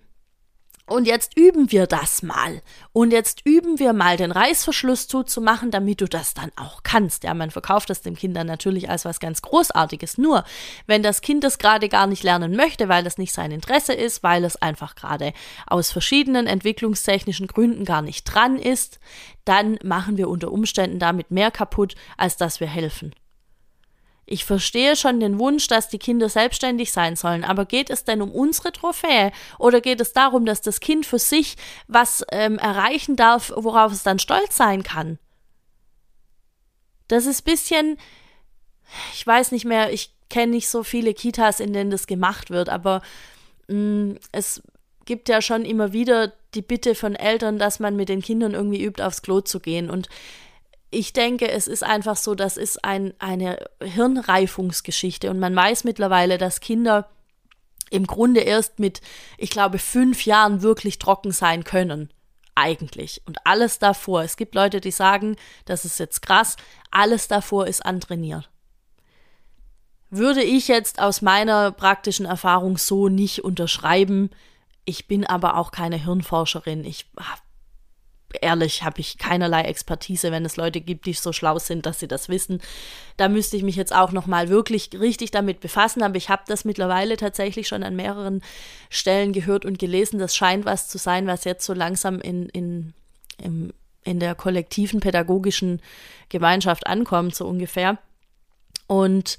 und 0.87 1.07
jetzt 1.07 1.35
üben 1.37 1.73
wir 1.73 1.87
das 1.87 2.23
mal. 2.23 2.61
Und 2.93 3.11
jetzt 3.11 3.41
üben 3.47 3.79
wir 3.79 3.95
mal, 3.95 4.19
den 4.19 4.31
Reißverschluss 4.31 5.09
zuzumachen, 5.09 5.71
damit 5.71 6.03
du 6.03 6.07
das 6.07 6.35
dann 6.35 6.53
auch 6.57 6.83
kannst. 6.83 7.25
Ja, 7.25 7.33
man 7.33 7.51
verkauft 7.51 7.89
das 7.89 8.03
dem 8.03 8.17
Kind 8.17 8.37
dann 8.37 8.47
natürlich 8.47 8.91
als 8.91 9.07
was 9.07 9.19
ganz 9.19 9.41
Großartiges. 9.41 10.19
Nur, 10.19 10.45
wenn 10.87 11.03
das 11.03 11.23
Kind 11.23 11.43
das 11.43 11.57
gerade 11.57 11.89
gar 11.89 12.07
nicht 12.07 12.23
lernen 12.23 12.55
möchte, 12.55 12.91
weil 12.91 13.03
das 13.03 13.17
nicht 13.17 13.33
sein 13.33 13.51
Interesse 13.51 13.95
ist, 13.95 14.23
weil 14.23 14.45
es 14.45 14.57
einfach 14.57 14.95
gerade 14.95 15.33
aus 15.67 15.91
verschiedenen 15.91 16.47
entwicklungstechnischen 16.47 17.47
Gründen 17.47 17.87
gar 17.87 18.03
nicht 18.03 18.25
dran 18.25 18.59
ist, 18.59 19.01
dann 19.47 19.79
machen 19.83 20.19
wir 20.19 20.29
unter 20.29 20.53
Umständen 20.53 20.99
damit 20.99 21.31
mehr 21.31 21.51
kaputt, 21.51 21.95
als 22.19 22.37
dass 22.37 22.61
wir 22.61 22.69
helfen. 22.69 23.15
Ich 24.27 24.45
verstehe 24.45 24.97
schon 24.97 25.21
den 25.21 25.39
Wunsch, 25.39 25.69
dass 25.69 25.89
die 25.89 25.99
Kinder 25.99 26.29
selbstständig 26.29 26.93
sein 26.93 27.17
sollen, 27.17 27.45
aber 27.45 27.67
geht 27.67 27.91
es 27.91 28.05
denn 28.05 28.23
um 28.23 28.31
unsere 28.31 28.73
Trophäe 28.73 29.33
oder 29.59 29.81
geht 29.81 30.01
es 30.01 30.13
darum, 30.13 30.47
dass 30.47 30.63
das 30.63 30.81
Kind 30.81 31.05
für 31.05 31.19
sich 31.19 31.57
was 31.89 32.25
ähm, 32.33 32.59
erreichen 32.59 33.17
darf, 33.17 33.53
worauf 33.55 33.93
es 33.93 34.03
dann 34.03 34.19
stolz 34.19 34.57
sein 34.57 34.83
kann? 34.83 35.19
Das 37.09 37.27
ist 37.27 37.43
bisschen, 37.43 37.99
ich 39.13 39.27
weiß 39.27 39.53
nicht 39.53 39.67
mehr, 39.67 39.93
ich 39.93 40.15
kenne 40.31 40.53
nicht 40.53 40.69
so 40.69 40.83
viele 40.83 41.13
Kitas, 41.13 41.61
in 41.61 41.75
denen 41.75 41.91
das 41.91 42.07
gemacht 42.07 42.51
wird, 42.51 42.71
aber 42.71 43.03
mh, 43.69 43.77
mm, 43.77 44.19
es 44.33 44.63
gibt 45.05 45.29
ja 45.29 45.43
schon 45.43 45.67
immer 45.67 45.93
wieder 45.93 46.33
die 46.55 46.63
Bitte 46.63 46.95
von 46.95 47.15
Eltern, 47.15 47.59
dass 47.59 47.79
man 47.79 47.97
mit 47.97 48.09
den 48.09 48.23
Kindern 48.23 48.55
irgendwie 48.55 48.83
übt, 48.83 49.03
aufs 49.03 49.21
Klo 49.21 49.43
zu 49.43 49.61
gehen 49.61 49.91
und 49.91 50.09
ich 50.95 51.13
denke, 51.13 51.51
es 51.51 51.67
ist 51.67 51.83
einfach 51.83 52.17
so, 52.17 52.35
das 52.35 52.57
ist 52.57 52.85
ein, 52.85 53.15
eine 53.19 53.59
Hirnreifungsgeschichte 53.83 55.31
und 55.31 55.39
man 55.39 55.55
weiß 55.55 55.85
mittlerweile, 55.85 56.39
dass 56.39 56.61
Kinder 56.61 57.09
im 57.91 58.07
Grunde 58.07 58.41
erst 58.41 58.79
mit, 58.79 59.01
ich 59.39 59.51
glaube, 59.51 59.79
fünf 59.79 60.25
Jahren 60.25 60.63
wirklich 60.63 60.99
trocken 60.99 61.33
sein 61.33 61.65
können. 61.65 62.11
Eigentlich. 62.55 63.23
Und 63.27 63.39
alles 63.45 63.79
davor. 63.79 64.23
Es 64.23 64.37
gibt 64.37 64.55
Leute, 64.55 64.81
die 64.81 64.93
sagen, 64.93 65.37
das 65.65 65.85
ist 65.85 65.99
jetzt 65.99 66.23
krass, 66.23 66.57
alles 66.91 67.29
davor 67.29 67.67
ist 67.67 67.85
antrainiert. 67.85 68.49
Würde 70.11 70.43
ich 70.43 70.69
jetzt 70.69 71.01
aus 71.01 71.23
meiner 71.23 71.73
praktischen 71.73 72.27
Erfahrung 72.27 72.79
so 72.79 73.09
nicht 73.09 73.43
unterschreiben. 73.43 74.31
Ich 74.85 75.09
bin 75.09 75.27
aber 75.27 75.57
auch 75.57 75.73
keine 75.73 75.97
Hirnforscherin. 75.97 76.85
Ich 76.85 77.07
ehrlich 78.43 78.83
habe 78.83 79.01
ich 79.01 79.19
keinerlei 79.19 79.63
Expertise, 79.63 80.31
wenn 80.31 80.45
es 80.45 80.57
Leute 80.57 80.81
gibt, 80.81 81.07
die 81.07 81.13
so 81.13 81.33
schlau 81.33 81.59
sind, 81.59 81.87
dass 81.87 82.01
sie 82.01 82.09
das 82.09 82.29
wissen. 82.29 82.61
Da 83.17 83.29
müsste 83.29 83.57
ich 83.57 83.63
mich 83.63 83.77
jetzt 83.77 83.95
auch 83.95 84.13
noch 84.13 84.27
mal 84.27 84.49
wirklich 84.49 84.91
richtig 84.99 85.31
damit 85.31 85.61
befassen, 85.61 86.03
aber 86.03 86.17
ich 86.17 86.29
habe 86.29 86.43
das 86.47 86.65
mittlerweile 86.65 87.17
tatsächlich 87.17 87.69
schon 87.69 87.83
an 87.83 87.97
mehreren 87.97 88.43
Stellen 88.91 89.33
gehört 89.33 89.65
und 89.65 89.79
gelesen. 89.79 90.19
Das 90.19 90.37
scheint 90.37 90.65
was 90.65 90.89
zu 90.89 90.99
sein, 90.99 91.27
was 91.27 91.45
jetzt 91.45 91.65
so 91.65 91.73
langsam 91.73 92.21
in, 92.21 92.49
in, 92.51 92.95
in, 93.43 93.73
in 94.05 94.21
der 94.21 94.35
kollektiven 94.35 95.01
pädagogischen 95.01 95.81
Gemeinschaft 96.29 96.87
ankommt, 96.87 97.35
so 97.35 97.47
ungefähr. 97.47 97.99
Und 98.87 99.39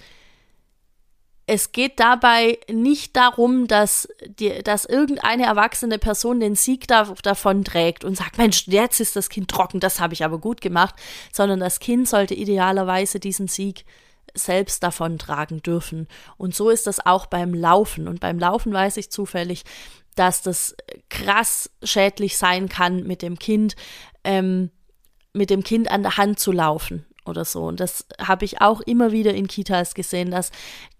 es 1.47 1.71
geht 1.71 1.99
dabei 1.99 2.57
nicht 2.71 3.15
darum, 3.15 3.67
dass, 3.67 4.07
die, 4.25 4.63
dass 4.63 4.85
irgendeine 4.85 5.45
erwachsene 5.45 5.99
Person 5.99 6.39
den 6.39 6.55
Sieg 6.55 6.87
da, 6.87 7.13
davon 7.21 7.63
trägt 7.63 8.03
und 8.03 8.17
sagt, 8.17 8.37
Mensch, 8.37 8.67
jetzt 8.67 8.99
ist 8.99 9.15
das 9.15 9.29
Kind 9.29 9.49
trocken, 9.49 9.79
das 9.79 9.99
habe 9.99 10.13
ich 10.13 10.23
aber 10.23 10.39
gut 10.39 10.59
gemacht, 10.61 10.95
sondern 11.31 11.59
das 11.59 11.79
Kind 11.79 12.07
sollte 12.07 12.33
idealerweise 12.33 13.19
diesen 13.19 13.47
Sieg 13.47 13.85
selbst 14.33 14.81
davon 14.81 15.19
tragen 15.19 15.61
dürfen. 15.61 16.07
Und 16.37 16.55
so 16.55 16.69
ist 16.69 16.87
das 16.87 17.05
auch 17.05 17.27
beim 17.27 17.53
Laufen. 17.53 18.07
Und 18.07 18.19
beim 18.19 18.39
Laufen 18.39 18.73
weiß 18.73 18.97
ich 18.97 19.11
zufällig, 19.11 19.63
dass 20.15 20.41
das 20.41 20.75
krass 21.09 21.69
schädlich 21.83 22.37
sein 22.37 22.69
kann, 22.69 23.03
mit 23.03 23.21
dem 23.21 23.37
Kind, 23.37 23.75
ähm, 24.23 24.71
mit 25.31 25.51
dem 25.51 25.63
Kind 25.63 25.91
an 25.91 26.01
der 26.01 26.17
Hand 26.17 26.39
zu 26.39 26.51
laufen 26.51 27.05
oder 27.25 27.45
so. 27.45 27.63
Und 27.63 27.79
das 27.79 28.05
habe 28.19 28.45
ich 28.45 28.61
auch 28.61 28.81
immer 28.81 29.11
wieder 29.11 29.33
in 29.33 29.47
Kitas 29.47 29.93
gesehen, 29.93 30.31
dass 30.31 30.51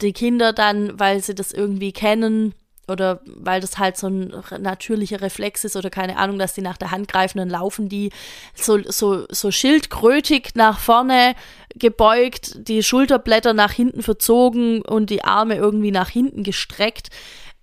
die 0.01 0.13
Kinder 0.13 0.53
dann, 0.53 1.00
weil 1.00 1.22
sie 1.22 1.36
das 1.36 1.51
irgendwie 1.51 1.91
kennen, 1.91 2.53
oder 2.88 3.22
weil 3.25 3.62
das 3.62 3.77
halt 3.77 3.98
so 3.98 4.08
ein 4.08 4.34
natürlicher 4.60 5.22
Reflex 5.22 5.63
ist 5.63 5.75
oder 5.75 5.89
keine 5.89 6.17
Ahnung, 6.17 6.38
dass 6.38 6.53
die 6.53 6.62
nach 6.62 6.77
der 6.77 6.91
Hand 6.91 7.08
greifen, 7.08 7.39
dann 7.39 7.50
laufen 7.50 7.89
die 7.89 8.12
so, 8.53 8.79
so, 8.84 9.25
so 9.29 9.51
schildkrötig 9.51 10.50
nach 10.55 10.79
vorne 10.79 11.36
gebeugt, 11.75 12.67
die 12.67 12.84
Schulterblätter 12.84 13.53
nach 13.53 13.72
hinten 13.72 14.03
verzogen 14.03 14.82
und 14.82 15.10
die 15.10 15.24
Arme 15.24 15.55
irgendwie 15.55 15.91
nach 15.91 16.10
hinten 16.10 16.44
gestreckt. 16.44 17.10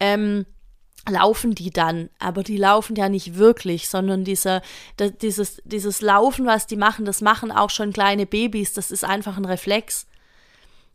Ähm, 0.00 0.45
laufen 1.09 1.55
die 1.55 1.71
dann, 1.71 2.11
aber 2.19 2.43
die 2.43 2.57
laufen 2.57 2.97
ja 2.97 3.09
nicht 3.09 3.37
wirklich, 3.37 3.89
sondern 3.89 4.25
dieser, 4.25 4.63
dieses, 5.21 5.61
dieses 5.65 6.01
Laufen, 6.01 6.47
was 6.47 6.67
die 6.67 6.77
machen, 6.77 7.05
das 7.05 7.21
machen 7.21 7.51
auch 7.51 7.71
schon 7.71 7.93
kleine 7.93 8.27
Babys, 8.27 8.73
das 8.73 8.91
ist 8.91 9.05
einfach 9.05 9.37
ein 9.37 9.45
Reflex. 9.45 10.07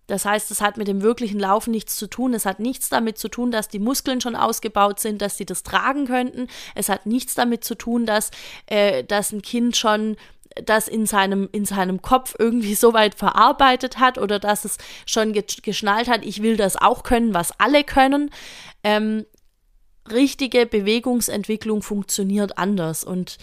Das 0.08 0.24
heißt, 0.24 0.52
es 0.52 0.62
hat 0.62 0.78
mit 0.78 0.88
dem 0.88 1.02
wirklichen 1.02 1.38
Laufen 1.38 1.72
nichts 1.72 1.98
zu 1.98 2.08
tun. 2.08 2.34
Es 2.34 2.46
hat 2.46 2.62
nichts 2.62 2.88
damit 2.88 3.18
zu 3.18 3.28
tun, 3.28 3.52
dass 3.52 3.68
die 3.68 3.80
Muskeln 3.80 4.22
schon 4.22 4.38
ausgebaut 4.38 5.02
sind, 5.02 5.22
dass 5.22 5.36
sie 5.36 5.46
das 5.46 5.64
tragen 5.64 6.08
könnten. 6.08 6.48
Es 6.76 6.88
hat 6.88 7.06
nichts 7.06 7.36
damit 7.36 7.66
zu 7.66 7.76
tun, 7.76 8.06
dass, 8.06 8.32
äh, 8.68 9.04
dass 9.04 9.34
ein 9.34 9.42
Kind 9.42 9.76
schon 9.76 10.16
das 10.64 10.88
in 10.88 11.06
seinem, 11.06 11.50
in 11.52 11.66
seinem 11.66 12.02
Kopf 12.02 12.36
irgendwie 12.40 12.74
so 12.74 12.94
weit 12.94 13.16
verarbeitet 13.16 14.00
hat 14.00 14.18
oder 14.18 14.40
dass 14.40 14.66
es 14.66 14.78
schon 15.06 15.34
geschnallt 15.34 16.08
hat, 16.08 16.26
ich 16.26 16.42
will 16.42 16.58
das 16.58 16.78
auch 16.78 17.04
können, 17.04 17.34
was 17.34 17.52
alle 17.60 17.84
können. 17.84 18.32
Ähm, 18.84 19.26
richtige 20.12 20.66
Bewegungsentwicklung 20.66 21.82
funktioniert 21.82 22.58
anders 22.58 23.04
und 23.04 23.38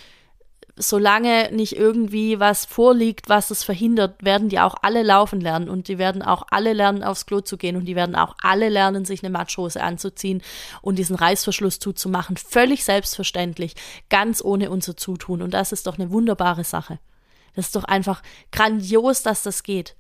solange 0.77 1.51
nicht 1.53 1.77
irgendwie 1.77 2.41
was 2.41 2.65
vorliegt, 2.65 3.29
was 3.29 3.51
es 3.51 3.63
verhindert, 3.63 4.25
werden 4.25 4.49
die 4.49 4.59
auch 4.59 4.75
alle 4.83 5.03
laufen 5.03 5.41
lernen 5.41 5.69
und 5.69 5.87
die 5.87 5.99
werden 5.99 6.23
auch 6.23 6.47
alle 6.51 6.73
lernen, 6.73 7.05
aufs 7.05 7.27
Klo 7.27 7.41
zu 7.41 7.57
gehen 7.57 7.77
und 7.77 7.85
die 7.85 7.95
werden 7.95 8.17
auch 8.17 8.35
alle 8.43 8.69
lernen, 8.69 9.05
sich 9.05 9.23
eine 9.23 9.31
Matschhose 9.31 9.83
anzuziehen 9.83 10.43
und 10.83 10.99
diesen 10.99 11.15
Reißverschluss 11.15 11.79
zuzumachen. 11.79 12.37
Völlig 12.37 12.85
selbstverständlich, 12.85 13.77
ganz 14.11 14.43
ohne 14.43 14.71
unser 14.71 14.97
Zutun. 14.97 15.43
Und 15.43 15.55
das 15.55 15.71
ist 15.71 15.87
doch 15.87 15.97
eine 15.97 16.11
wunderbare 16.11 16.65
Sache. 16.65 16.99
Das 17.55 17.67
ist 17.67 17.77
doch 17.77 17.85
einfach 17.85 18.23
grandios, 18.51 19.23
dass 19.23 19.45
das 19.45 19.63
geht. 19.63 19.95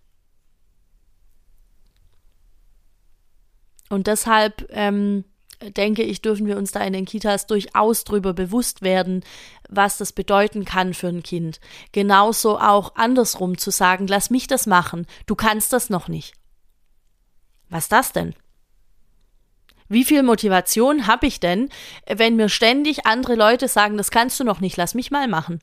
Und 3.90 4.08
deshalb 4.08 4.66
ähm, 4.70 5.24
denke 5.70 6.02
ich, 6.02 6.22
dürfen 6.22 6.46
wir 6.46 6.56
uns 6.56 6.72
da 6.72 6.80
in 6.80 6.92
den 6.92 7.04
Kitas 7.04 7.46
durchaus 7.46 8.04
drüber 8.04 8.32
bewusst 8.32 8.82
werden, 8.82 9.24
was 9.68 9.98
das 9.98 10.12
bedeuten 10.12 10.64
kann 10.64 10.94
für 10.94 11.08
ein 11.08 11.22
Kind. 11.22 11.60
Genauso 11.92 12.58
auch 12.58 12.94
andersrum 12.96 13.58
zu 13.58 13.70
sagen, 13.70 14.06
lass 14.06 14.30
mich 14.30 14.46
das 14.46 14.66
machen, 14.66 15.06
du 15.26 15.34
kannst 15.34 15.72
das 15.72 15.90
noch 15.90 16.08
nicht. 16.08 16.34
Was 17.68 17.88
das 17.88 18.12
denn? 18.12 18.34
Wie 19.88 20.04
viel 20.04 20.22
Motivation 20.22 21.06
habe 21.06 21.26
ich 21.26 21.40
denn, 21.40 21.68
wenn 22.08 22.36
mir 22.36 22.48
ständig 22.48 23.06
andere 23.06 23.34
Leute 23.34 23.68
sagen, 23.68 23.96
das 23.96 24.10
kannst 24.10 24.40
du 24.40 24.44
noch 24.44 24.60
nicht, 24.60 24.76
lass 24.76 24.94
mich 24.94 25.10
mal 25.10 25.28
machen? 25.28 25.60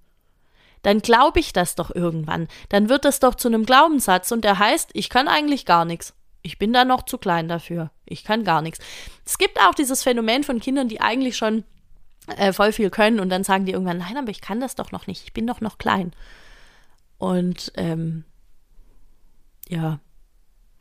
Dann 0.83 0.99
glaube 0.99 1.39
ich 1.39 1.53
das 1.53 1.75
doch 1.75 1.93
irgendwann. 1.93 2.47
Dann 2.69 2.89
wird 2.89 3.05
das 3.05 3.19
doch 3.19 3.35
zu 3.35 3.47
einem 3.47 3.65
Glaubenssatz 3.65 4.31
und 4.31 4.43
der 4.43 4.59
heißt, 4.59 4.91
ich 4.93 5.09
kann 5.09 5.27
eigentlich 5.27 5.65
gar 5.65 5.85
nichts. 5.85 6.13
Ich 6.41 6.57
bin 6.57 6.73
da 6.73 6.85
noch 6.85 7.03
zu 7.03 7.17
klein 7.17 7.47
dafür. 7.47 7.91
Ich 8.05 8.23
kann 8.23 8.43
gar 8.43 8.61
nichts. 8.61 8.79
Es 9.25 9.37
gibt 9.37 9.59
auch 9.59 9.75
dieses 9.75 10.03
Phänomen 10.03 10.43
von 10.43 10.59
Kindern, 10.59 10.87
die 10.87 11.01
eigentlich 11.01 11.37
schon 11.37 11.63
äh, 12.37 12.53
voll 12.53 12.71
viel 12.71 12.89
können 12.89 13.19
und 13.19 13.29
dann 13.29 13.43
sagen 13.43 13.65
die 13.65 13.73
irgendwann, 13.73 13.99
nein, 13.99 14.17
aber 14.17 14.29
ich 14.29 14.41
kann 14.41 14.59
das 14.59 14.75
doch 14.75 14.91
noch 14.91 15.07
nicht. 15.07 15.23
Ich 15.23 15.33
bin 15.33 15.47
doch 15.47 15.61
noch 15.61 15.77
klein. 15.77 16.13
Und 17.17 17.71
ähm, 17.75 18.23
ja, 19.69 19.99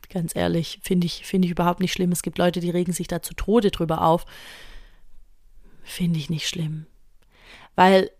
ganz 0.09 0.35
ehrlich, 0.35 0.79
finde 0.83 1.05
ich, 1.05 1.25
finde 1.25 1.45
ich 1.45 1.51
überhaupt 1.51 1.79
nicht 1.79 1.93
schlimm. 1.93 2.11
Es 2.11 2.23
gibt 2.23 2.37
Leute, 2.37 2.59
die 2.59 2.71
regen 2.71 2.93
sich 2.93 3.07
da 3.07 3.21
zu 3.21 3.33
Tode 3.33 3.71
drüber 3.71 4.01
auf. 4.01 4.25
finde 5.83 6.19
ich 6.19 6.29
nicht 6.29 6.47
schlimm. 6.47 6.85
Weil 7.75 8.11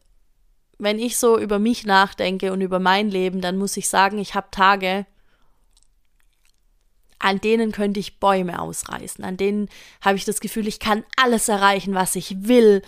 wenn 0.80 0.98
ich 0.98 1.18
so 1.18 1.38
über 1.38 1.60
mich 1.60 1.86
nachdenke 1.86 2.52
und 2.52 2.62
über 2.62 2.80
mein 2.80 3.10
Leben, 3.10 3.42
dann 3.42 3.58
muss 3.58 3.78
ich 3.78 3.88
sagen, 3.88 4.18
ich 4.18 4.34
habe 4.34 4.48
Tage, 4.50 5.06
an 7.22 7.40
denen 7.40 7.72
könnte 7.72 8.00
ich 8.00 8.20
Bäume 8.20 8.60
ausreißen, 8.60 9.24
an 9.24 9.38
denen 9.38 9.70
habe 10.02 10.18
ich 10.18 10.26
das 10.26 10.42
Gefühl, 10.42 10.68
ich 10.68 10.80
kann 10.80 11.04
alles 11.16 11.48
erreichen, 11.48 11.94
was 11.94 12.16
ich 12.16 12.48
will. 12.48 12.82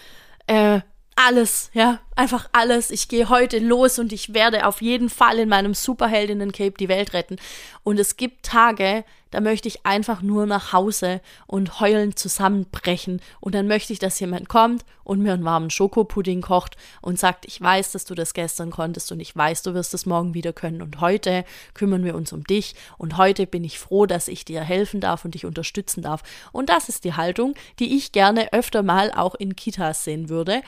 Äh, 0.48 0.82
alles, 1.16 1.70
ja, 1.74 2.00
einfach 2.16 2.50
alles. 2.52 2.92
Ich 2.92 3.08
gehe 3.08 3.30
heute 3.30 3.60
los 3.60 4.00
und 4.00 4.14
ich 4.14 4.34
werde 4.34 4.68
auf 4.68 4.82
jeden 4.82 5.10
Fall 5.10 5.40
in 5.40 5.50
meinem 5.50 5.74
Superheldinnen-Cape 5.74 6.76
die 6.80 6.90
Welt 6.90 7.14
retten. 7.14 7.38
Und 7.84 8.00
es 8.00 8.18
gibt 8.18 8.46
Tage, 8.46 9.04
da 9.32 9.42
möchte 9.42 9.68
ich 9.68 9.84
einfach 9.84 10.22
nur 10.22 10.46
nach 10.46 10.74
Hause 10.74 11.20
und 11.48 11.80
heulend 11.80 12.20
zusammenbrechen. 12.20 13.20
Und 13.40 13.56
dann 13.56 13.68
möchte 13.68 13.92
ich, 13.92 13.98
dass 13.98 14.20
jemand 14.20 14.48
kommt 14.48 14.86
und 15.04 15.22
mir 15.22 15.34
einen 15.34 15.44
warmen 15.44 15.72
Schokopudding 15.72 16.42
kocht 16.42 16.78
und 17.02 17.18
sagt, 17.18 17.46
ich 17.46 17.60
weiß, 17.60 17.94
dass 17.94 18.06
du 18.06 18.14
das 18.14 18.36
gestern 18.36 18.70
konntest 18.70 19.12
und 19.12 19.20
ich 19.20 19.36
weiß, 19.36 19.64
du 19.64 19.74
wirst 19.74 19.96
es 19.96 20.06
morgen 20.06 20.36
wieder 20.36 20.54
können. 20.54 20.84
Und 20.84 21.02
heute 21.02 21.46
kümmern 21.74 22.06
wir 22.06 22.14
uns 22.14 22.32
um 22.32 22.44
dich 22.44 22.76
und 23.00 23.18
heute 23.18 23.48
bin 23.48 23.64
ich 23.64 23.80
froh, 23.80 24.06
dass 24.06 24.28
ich 24.28 24.46
dir 24.46 24.62
helfen 24.62 25.00
darf 25.00 25.26
und 25.26 25.34
dich 25.34 25.46
unterstützen 25.46 26.04
darf. 26.04 26.22
Und 26.52 26.70
das 26.70 26.88
ist 26.88 27.04
die 27.04 27.16
Haltung, 27.16 27.56
die 27.80 27.98
ich 27.98 28.12
gerne 28.12 28.54
öfter 28.54 28.84
mal 28.84 29.12
auch 29.12 29.34
in 29.34 29.56
Kitas 29.56 30.04
sehen 30.04 30.30
würde 30.30 30.62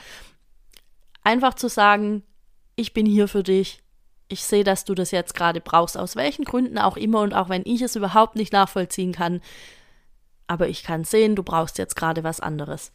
einfach 1.26 1.54
zu 1.54 1.68
sagen, 1.68 2.22
ich 2.76 2.94
bin 2.94 3.04
hier 3.04 3.26
für 3.26 3.42
dich. 3.42 3.82
Ich 4.28 4.44
sehe, 4.44 4.64
dass 4.64 4.84
du 4.84 4.94
das 4.94 5.10
jetzt 5.10 5.34
gerade 5.34 5.60
brauchst, 5.60 5.98
aus 5.98 6.16
welchen 6.16 6.44
Gründen 6.44 6.78
auch 6.78 6.96
immer 6.96 7.20
und 7.20 7.34
auch 7.34 7.48
wenn 7.48 7.62
ich 7.64 7.82
es 7.82 7.96
überhaupt 7.96 8.36
nicht 8.36 8.52
nachvollziehen 8.52 9.12
kann. 9.12 9.40
Aber 10.46 10.68
ich 10.68 10.84
kann 10.84 11.04
sehen, 11.04 11.36
du 11.36 11.42
brauchst 11.42 11.78
jetzt 11.78 11.96
gerade 11.96 12.22
was 12.22 12.40
anderes. 12.40 12.92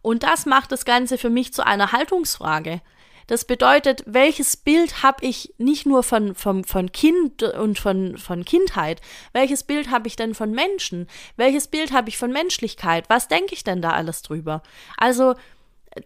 Und 0.00 0.22
das 0.22 0.46
macht 0.46 0.72
das 0.72 0.84
Ganze 0.84 1.18
für 1.18 1.30
mich 1.30 1.52
zu 1.52 1.66
einer 1.66 1.92
Haltungsfrage. 1.92 2.80
Das 3.26 3.44
bedeutet, 3.44 4.02
welches 4.06 4.56
Bild 4.56 5.02
habe 5.02 5.24
ich 5.24 5.54
nicht 5.58 5.86
nur 5.86 6.02
von, 6.02 6.34
von, 6.34 6.64
von 6.64 6.92
Kind 6.92 7.42
und 7.42 7.78
von, 7.78 8.18
von 8.18 8.44
Kindheit, 8.44 9.00
welches 9.32 9.62
Bild 9.62 9.90
habe 9.90 10.08
ich 10.08 10.16
denn 10.16 10.34
von 10.34 10.50
Menschen? 10.50 11.08
Welches 11.36 11.68
Bild 11.68 11.92
habe 11.92 12.08
ich 12.08 12.18
von 12.18 12.32
Menschlichkeit? 12.32 13.04
Was 13.08 13.28
denke 13.28 13.54
ich 13.54 13.64
denn 13.64 13.80
da 13.80 13.90
alles 13.90 14.22
drüber? 14.22 14.62
Also, 14.96 15.34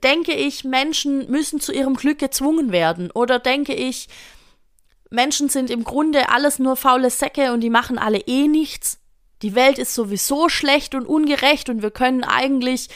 denke 0.02 0.32
ich, 0.32 0.64
Menschen 0.64 1.30
müssen 1.30 1.60
zu 1.60 1.72
ihrem 1.72 1.94
Glück 1.94 2.18
gezwungen 2.18 2.72
werden? 2.72 3.10
Oder 3.10 3.38
denke 3.38 3.74
ich, 3.74 4.08
Menschen 5.10 5.48
sind 5.48 5.70
im 5.70 5.84
Grunde 5.84 6.28
alles 6.30 6.58
nur 6.58 6.76
faule 6.76 7.10
Säcke 7.10 7.52
und 7.52 7.60
die 7.60 7.70
machen 7.70 7.98
alle 7.98 8.18
eh 8.18 8.48
nichts? 8.48 8.98
Die 9.42 9.54
Welt 9.54 9.78
ist 9.78 9.94
sowieso 9.94 10.48
schlecht 10.48 10.94
und 10.94 11.06
ungerecht 11.06 11.68
und 11.68 11.82
wir 11.82 11.90
können 11.90 12.24
eigentlich 12.24 12.88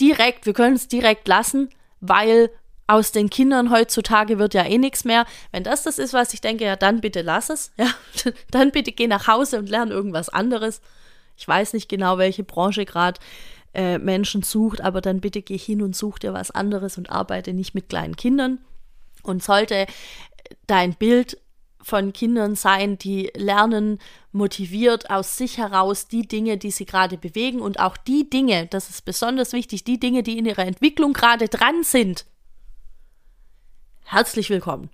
direkt, 0.00 0.46
wir 0.46 0.54
können 0.54 0.76
es 0.76 0.88
direkt 0.88 1.28
lassen, 1.28 1.70
weil 2.00 2.50
aus 2.86 3.12
den 3.12 3.30
Kindern 3.30 3.70
heutzutage 3.70 4.38
wird 4.38 4.54
ja 4.54 4.64
eh 4.64 4.78
nichts 4.78 5.04
mehr. 5.04 5.26
Wenn 5.50 5.64
das 5.64 5.82
das 5.82 5.98
ist, 5.98 6.12
was 6.12 6.32
ich 6.34 6.40
denke, 6.40 6.64
ja, 6.64 6.76
dann 6.76 7.00
bitte 7.00 7.22
lass 7.22 7.50
es. 7.50 7.72
Ja, 7.76 7.88
dann 8.50 8.70
bitte 8.70 8.92
geh 8.92 9.06
nach 9.06 9.26
Hause 9.26 9.58
und 9.58 9.68
lerne 9.68 9.92
irgendwas 9.92 10.28
anderes. 10.28 10.80
Ich 11.36 11.46
weiß 11.46 11.72
nicht 11.74 11.88
genau, 11.88 12.18
welche 12.18 12.44
Branche 12.44 12.84
gerade 12.84 13.20
äh, 13.76 13.98
Menschen 13.98 14.42
sucht, 14.42 14.80
aber 14.80 15.02
dann 15.02 15.20
bitte 15.20 15.42
geh 15.42 15.58
hin 15.58 15.82
und 15.82 15.94
such 15.94 16.18
dir 16.18 16.32
was 16.32 16.50
anderes 16.50 16.96
und 16.96 17.10
arbeite 17.10 17.52
nicht 17.52 17.74
mit 17.74 17.90
kleinen 17.90 18.16
Kindern. 18.16 18.58
Und 19.22 19.42
sollte 19.42 19.86
dein 20.66 20.94
Bild 20.94 21.38
von 21.82 22.12
Kindern 22.12 22.54
sein, 22.56 22.96
die 22.96 23.30
lernen 23.36 23.98
motiviert 24.32 25.10
aus 25.10 25.36
sich 25.36 25.58
heraus 25.58 26.08
die 26.08 26.26
Dinge, 26.26 26.56
die 26.56 26.70
sie 26.70 26.86
gerade 26.86 27.18
bewegen 27.18 27.60
und 27.60 27.78
auch 27.78 27.96
die 27.96 28.30
Dinge, 28.30 28.66
das 28.66 28.88
ist 28.88 29.04
besonders 29.04 29.52
wichtig, 29.52 29.84
die 29.84 30.00
Dinge, 30.00 30.22
die 30.22 30.38
in 30.38 30.46
ihrer 30.46 30.66
Entwicklung 30.66 31.12
gerade 31.12 31.48
dran 31.48 31.84
sind. 31.84 32.24
Herzlich 34.04 34.48
willkommen. 34.48 34.88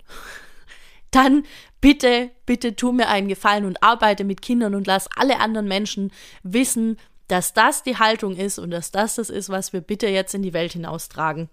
Dann 1.11 1.45
bitte, 1.79 2.31
bitte 2.45 2.75
tu 2.75 2.91
mir 2.91 3.07
einen 3.07 3.27
Gefallen 3.27 3.65
und 3.65 3.81
arbeite 3.81 4.23
mit 4.23 4.41
Kindern 4.41 4.75
und 4.75 4.87
lass 4.87 5.07
alle 5.15 5.39
anderen 5.39 5.67
Menschen 5.67 6.11
wissen, 6.43 6.97
dass 7.27 7.53
das 7.53 7.83
die 7.83 7.97
Haltung 7.97 8.35
ist 8.35 8.59
und 8.59 8.71
dass 8.71 8.91
das 8.91 9.15
das 9.15 9.29
ist, 9.29 9.49
was 9.49 9.73
wir 9.73 9.81
bitte 9.81 10.07
jetzt 10.07 10.33
in 10.33 10.41
die 10.41 10.53
Welt 10.53 10.73
hinaustragen. 10.73 11.49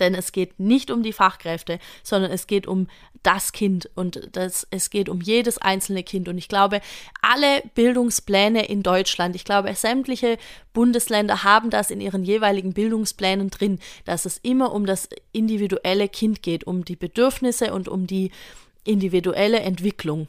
Denn 0.00 0.14
es 0.14 0.32
geht 0.32 0.58
nicht 0.58 0.90
um 0.90 1.02
die 1.02 1.12
Fachkräfte, 1.12 1.78
sondern 2.02 2.30
es 2.30 2.46
geht 2.46 2.66
um 2.66 2.88
das 3.22 3.52
Kind 3.52 3.90
und 3.94 4.28
das, 4.32 4.66
es 4.70 4.90
geht 4.90 5.08
um 5.08 5.20
jedes 5.20 5.58
einzelne 5.58 6.02
Kind. 6.02 6.28
Und 6.28 6.38
ich 6.38 6.48
glaube, 6.48 6.80
alle 7.22 7.62
Bildungspläne 7.74 8.66
in 8.66 8.82
Deutschland, 8.82 9.36
ich 9.36 9.44
glaube, 9.44 9.74
sämtliche 9.74 10.38
Bundesländer 10.72 11.44
haben 11.44 11.70
das 11.70 11.90
in 11.90 12.00
ihren 12.00 12.24
jeweiligen 12.24 12.72
Bildungsplänen 12.72 13.50
drin, 13.50 13.78
dass 14.04 14.24
es 14.24 14.38
immer 14.38 14.72
um 14.72 14.86
das 14.86 15.08
individuelle 15.32 16.08
Kind 16.08 16.42
geht, 16.42 16.64
um 16.66 16.84
die 16.84 16.96
Bedürfnisse 16.96 17.72
und 17.72 17.88
um 17.88 18.06
die 18.06 18.30
individuelle 18.84 19.60
Entwicklung. 19.60 20.28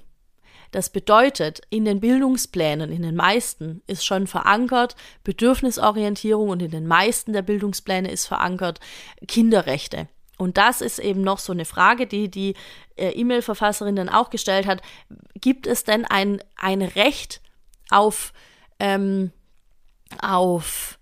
Das 0.75 0.89
bedeutet, 0.89 1.61
in 1.69 1.85
den 1.85 2.01
Bildungsplänen, 2.01 2.91
in 2.91 3.01
den 3.01 3.15
meisten, 3.15 3.81
ist 3.87 4.05
schon 4.05 4.27
verankert 4.27 4.97
Bedürfnisorientierung 5.23 6.49
und 6.49 6.61
in 6.61 6.71
den 6.71 6.85
meisten 6.85 7.31
der 7.31 7.43
Bildungspläne 7.43 8.11
ist 8.11 8.25
verankert 8.25 8.81
Kinderrechte. 9.25 10.09
Und 10.37 10.57
das 10.57 10.81
ist 10.81 10.99
eben 10.99 11.21
noch 11.21 11.39
so 11.39 11.53
eine 11.53 11.63
Frage, 11.63 12.07
die 12.07 12.29
die 12.29 12.55
äh, 12.97 13.11
E-Mail-Verfasserin 13.11 13.95
dann 13.95 14.09
auch 14.09 14.29
gestellt 14.29 14.65
hat. 14.65 14.81
Gibt 15.35 15.65
es 15.65 15.85
denn 15.85 16.03
ein, 16.03 16.41
ein 16.57 16.81
Recht 16.81 17.39
auf, 17.89 18.33
ähm, 18.77 19.31
auf 20.21 20.99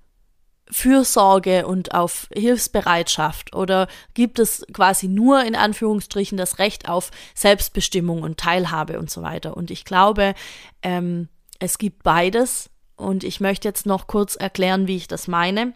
Fürsorge 0.70 1.68
und 1.68 1.94
auf 1.94 2.28
Hilfsbereitschaft 2.34 3.56
oder 3.56 3.88
gibt 4.14 4.40
es 4.40 4.66
quasi 4.74 5.08
nur 5.08 5.44
in 5.44 5.56
Anführungsstrichen 5.56 6.38
das 6.38 6.58
Recht 6.58 6.90
auf 6.90 7.12
Selbstbestimmung 7.36 8.22
und 8.22 8.40
Teilhabe 8.40 8.98
und 8.98 9.10
so 9.10 9.22
weiter. 9.22 9.56
Und 9.58 9.72
ich 9.72 9.86
glaube, 9.86 10.34
ähm, 10.82 11.28
es 11.60 11.78
gibt 11.78 12.04
beides 12.04 12.70
und 12.96 13.24
ich 13.24 13.40
möchte 13.40 13.68
jetzt 13.68 13.86
noch 13.86 14.08
kurz 14.08 14.36
erklären, 14.36 14.88
wie 14.88 14.96
ich 14.96 15.08
das 15.08 15.28
meine. 15.28 15.74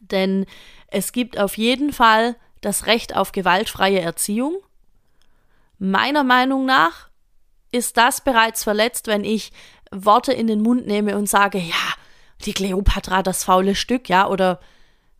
Denn 0.00 0.46
es 0.88 1.12
gibt 1.12 1.38
auf 1.38 1.56
jeden 1.56 1.92
Fall 1.92 2.36
das 2.60 2.86
Recht 2.86 3.16
auf 3.16 3.32
gewaltfreie 3.32 4.00
Erziehung. 4.00 4.56
Meiner 5.78 6.24
Meinung 6.24 6.66
nach 6.66 7.08
ist 7.72 7.96
das 7.96 8.20
bereits 8.20 8.62
verletzt, 8.62 9.06
wenn 9.06 9.24
ich 9.24 9.52
Worte 9.90 10.32
in 10.32 10.46
den 10.46 10.62
Mund 10.62 10.86
nehme 10.86 11.16
und 11.16 11.28
sage, 11.28 11.58
ja, 11.58 11.74
die 12.42 12.52
Kleopatra, 12.52 13.22
das 13.22 13.44
faule 13.44 13.74
Stück, 13.74 14.08
ja, 14.08 14.28
oder 14.28 14.60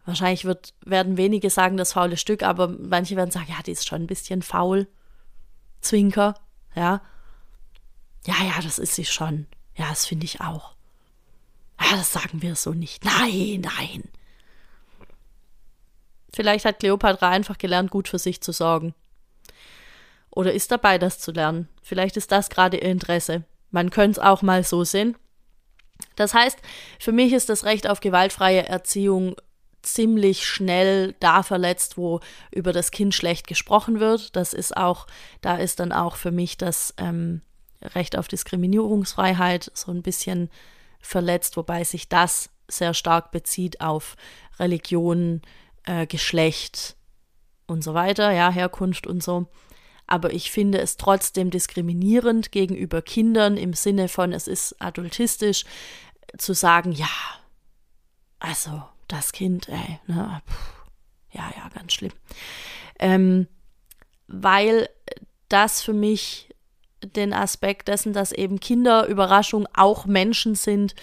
wahrscheinlich 0.05 0.44
wird, 0.44 0.74
werden 0.85 1.16
wenige 1.16 1.50
sagen, 1.50 1.77
das 1.77 1.92
faule 1.92 2.16
Stück, 2.16 2.42
aber 2.42 2.68
manche 2.68 3.16
werden 3.16 3.31
sagen, 3.31 3.46
ja, 3.48 3.62
die 3.64 3.72
ist 3.72 3.87
schon 3.87 4.03
ein 4.03 4.07
bisschen 4.07 4.42
faul. 4.42 4.88
Zwinker, 5.81 6.35
ja. 6.74 7.00
Ja, 8.27 8.35
ja, 8.42 8.61
das 8.62 8.79
ist 8.79 8.94
sie 8.94 9.05
schon. 9.05 9.46
Ja, 9.77 9.88
das 9.88 10.07
finde 10.07 10.24
ich 10.24 10.40
auch. 10.40 10.74
Ja, 11.81 11.96
das 11.96 12.12
sagen 12.12 12.42
wir 12.42 12.55
so 12.57 12.70
nicht. 12.72 13.05
Nein, 13.05 13.62
nein. 13.62 14.05
Vielleicht 16.33 16.64
hat 16.64 16.81
Kleopatra 16.81 17.29
einfach 17.29 17.59
gelernt, 17.59 17.90
gut 17.90 18.09
für 18.09 18.18
sich 18.18 18.40
zu 18.40 18.53
sorgen. 18.53 18.94
Oder 20.31 20.53
ist 20.53 20.70
dabei, 20.70 20.98
das 20.98 21.18
zu 21.20 21.31
lernen. 21.31 21.68
Vielleicht 21.83 22.16
ist 22.16 22.33
das 22.33 22.50
gerade 22.50 22.79
ihr 22.79 22.88
Interesse. 22.88 23.44
Man 23.70 23.90
könnte 23.90 24.18
es 24.20 24.27
auch 24.27 24.42
mal 24.42 24.64
so 24.64 24.85
sehen. 24.85 25.16
Das 26.17 26.35
heißt, 26.35 26.59
für 26.99 27.13
mich 27.13 27.33
ist 27.33 27.49
das 27.49 27.65
Recht 27.65 27.89
auf 27.89 28.01
gewaltfreie 28.01 28.67
Erziehung 28.67 29.37
ziemlich 29.83 30.47
schnell 30.47 31.15
da 31.21 31.43
verletzt, 31.43 31.97
wo 31.97 32.21
über 32.51 32.73
das 32.73 32.91
Kind 32.91 33.15
schlecht 33.15 33.47
gesprochen 33.47 34.01
wird. 34.01 34.35
Das 34.35 34.55
ist 34.55 34.77
auch, 34.77 35.07
da 35.41 35.57
ist 35.57 35.81
dann 35.81 35.93
auch 35.93 36.17
für 36.17 36.31
mich 36.31 36.57
das 36.57 36.95
ähm, 36.97 37.43
Recht 37.83 38.17
auf 38.17 38.29
Diskriminierungsfreiheit 38.29 39.71
so 39.75 39.93
ein 39.93 40.03
bisschen 40.03 40.51
verletzt, 41.01 41.57
wobei 41.57 41.85
sich 41.85 42.09
das 42.09 42.51
sehr 42.67 42.95
stark 42.95 43.31
bezieht 43.31 43.83
auf 43.83 44.17
Religion, 44.59 45.43
äh, 45.85 46.07
Geschlecht 46.07 46.97
und 47.67 47.85
so 47.85 47.93
weiter, 47.93 48.31
ja, 48.33 48.51
Herkunft 48.51 49.07
und 49.07 49.23
so 49.23 49.49
aber 50.07 50.33
ich 50.33 50.51
finde 50.51 50.79
es 50.79 50.97
trotzdem 50.97 51.51
diskriminierend 51.51 52.53
gegenüber 52.53 53.03
Kindern 53.03 53.57
im 53.57 53.73
Sinne 53.73 54.09
von, 54.09 54.33
es 54.33 54.49
ist 54.49 54.81
adultistisch, 54.81 55.64
zu 56.37 56.53
sagen, 56.53 56.93
ja, 56.93 57.09
also 58.38 58.83
das 59.09 59.33
Kind, 59.33 59.69
ey, 59.69 59.99
ne, 60.07 60.43
puh, 60.47 61.38
ja, 61.38 61.53
ja, 61.57 61.69
ganz 61.75 61.93
schlimm. 61.93 62.12
Ähm, 62.99 63.47
weil 64.27 64.88
das 65.49 65.83
für 65.83 65.93
mich 65.93 66.49
den 67.03 67.33
Aspekt 67.33 67.88
dessen, 67.88 68.12
dass 68.12 68.33
eben 68.33 68.61
Kinder 68.61 69.07
Überraschung 69.07 69.67
auch 69.75 70.07
Menschen 70.07 70.55
sind, 70.55 70.95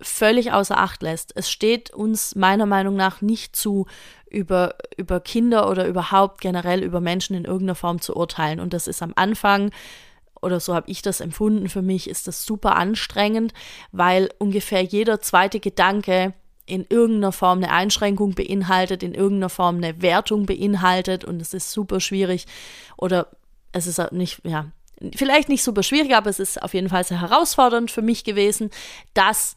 völlig 0.00 0.52
außer 0.52 0.78
Acht 0.78 1.02
lässt. 1.02 1.32
Es 1.34 1.50
steht 1.50 1.90
uns 1.90 2.34
meiner 2.34 2.66
Meinung 2.66 2.96
nach 2.96 3.20
nicht 3.20 3.56
zu, 3.56 3.86
über, 4.28 4.76
über 4.96 5.20
Kinder 5.20 5.68
oder 5.68 5.86
überhaupt 5.86 6.40
generell 6.40 6.82
über 6.82 7.00
Menschen 7.00 7.36
in 7.36 7.44
irgendeiner 7.44 7.74
Form 7.74 8.00
zu 8.00 8.16
urteilen. 8.16 8.60
Und 8.60 8.72
das 8.72 8.86
ist 8.86 9.02
am 9.02 9.12
Anfang, 9.16 9.70
oder 10.40 10.60
so 10.60 10.74
habe 10.74 10.90
ich 10.90 11.02
das 11.02 11.20
empfunden, 11.20 11.68
für 11.68 11.82
mich 11.82 12.08
ist 12.08 12.26
das 12.26 12.44
super 12.44 12.76
anstrengend, 12.76 13.52
weil 13.92 14.30
ungefähr 14.38 14.82
jeder 14.82 15.20
zweite 15.20 15.60
Gedanke 15.60 16.34
in 16.66 16.86
irgendeiner 16.88 17.32
Form 17.32 17.58
eine 17.58 17.72
Einschränkung 17.72 18.34
beinhaltet, 18.34 19.02
in 19.02 19.14
irgendeiner 19.14 19.48
Form 19.48 19.76
eine 19.76 20.00
Wertung 20.02 20.46
beinhaltet 20.46 21.24
und 21.24 21.42
es 21.42 21.52
ist 21.52 21.72
super 21.72 22.00
schwierig 22.00 22.46
oder 22.96 23.28
es 23.72 23.86
ist 23.86 24.12
nicht, 24.12 24.40
ja, 24.44 24.66
vielleicht 25.14 25.48
nicht 25.48 25.64
super 25.64 25.82
schwierig, 25.82 26.14
aber 26.14 26.30
es 26.30 26.38
ist 26.38 26.62
auf 26.62 26.74
jeden 26.74 26.88
Fall 26.88 27.04
sehr 27.04 27.20
herausfordernd 27.20 27.90
für 27.90 28.02
mich 28.02 28.24
gewesen, 28.24 28.70
das 29.14 29.56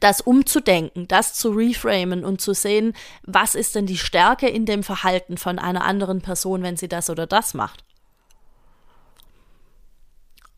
das 0.00 0.20
umzudenken, 0.20 1.08
das 1.08 1.34
zu 1.34 1.50
reframen 1.50 2.24
und 2.24 2.40
zu 2.40 2.54
sehen, 2.54 2.94
was 3.22 3.54
ist 3.54 3.74
denn 3.74 3.86
die 3.86 3.98
Stärke 3.98 4.48
in 4.48 4.66
dem 4.66 4.82
Verhalten 4.82 5.36
von 5.36 5.58
einer 5.58 5.84
anderen 5.84 6.20
Person, 6.20 6.62
wenn 6.62 6.76
sie 6.76 6.88
das 6.88 7.10
oder 7.10 7.26
das 7.26 7.54
macht. 7.54 7.84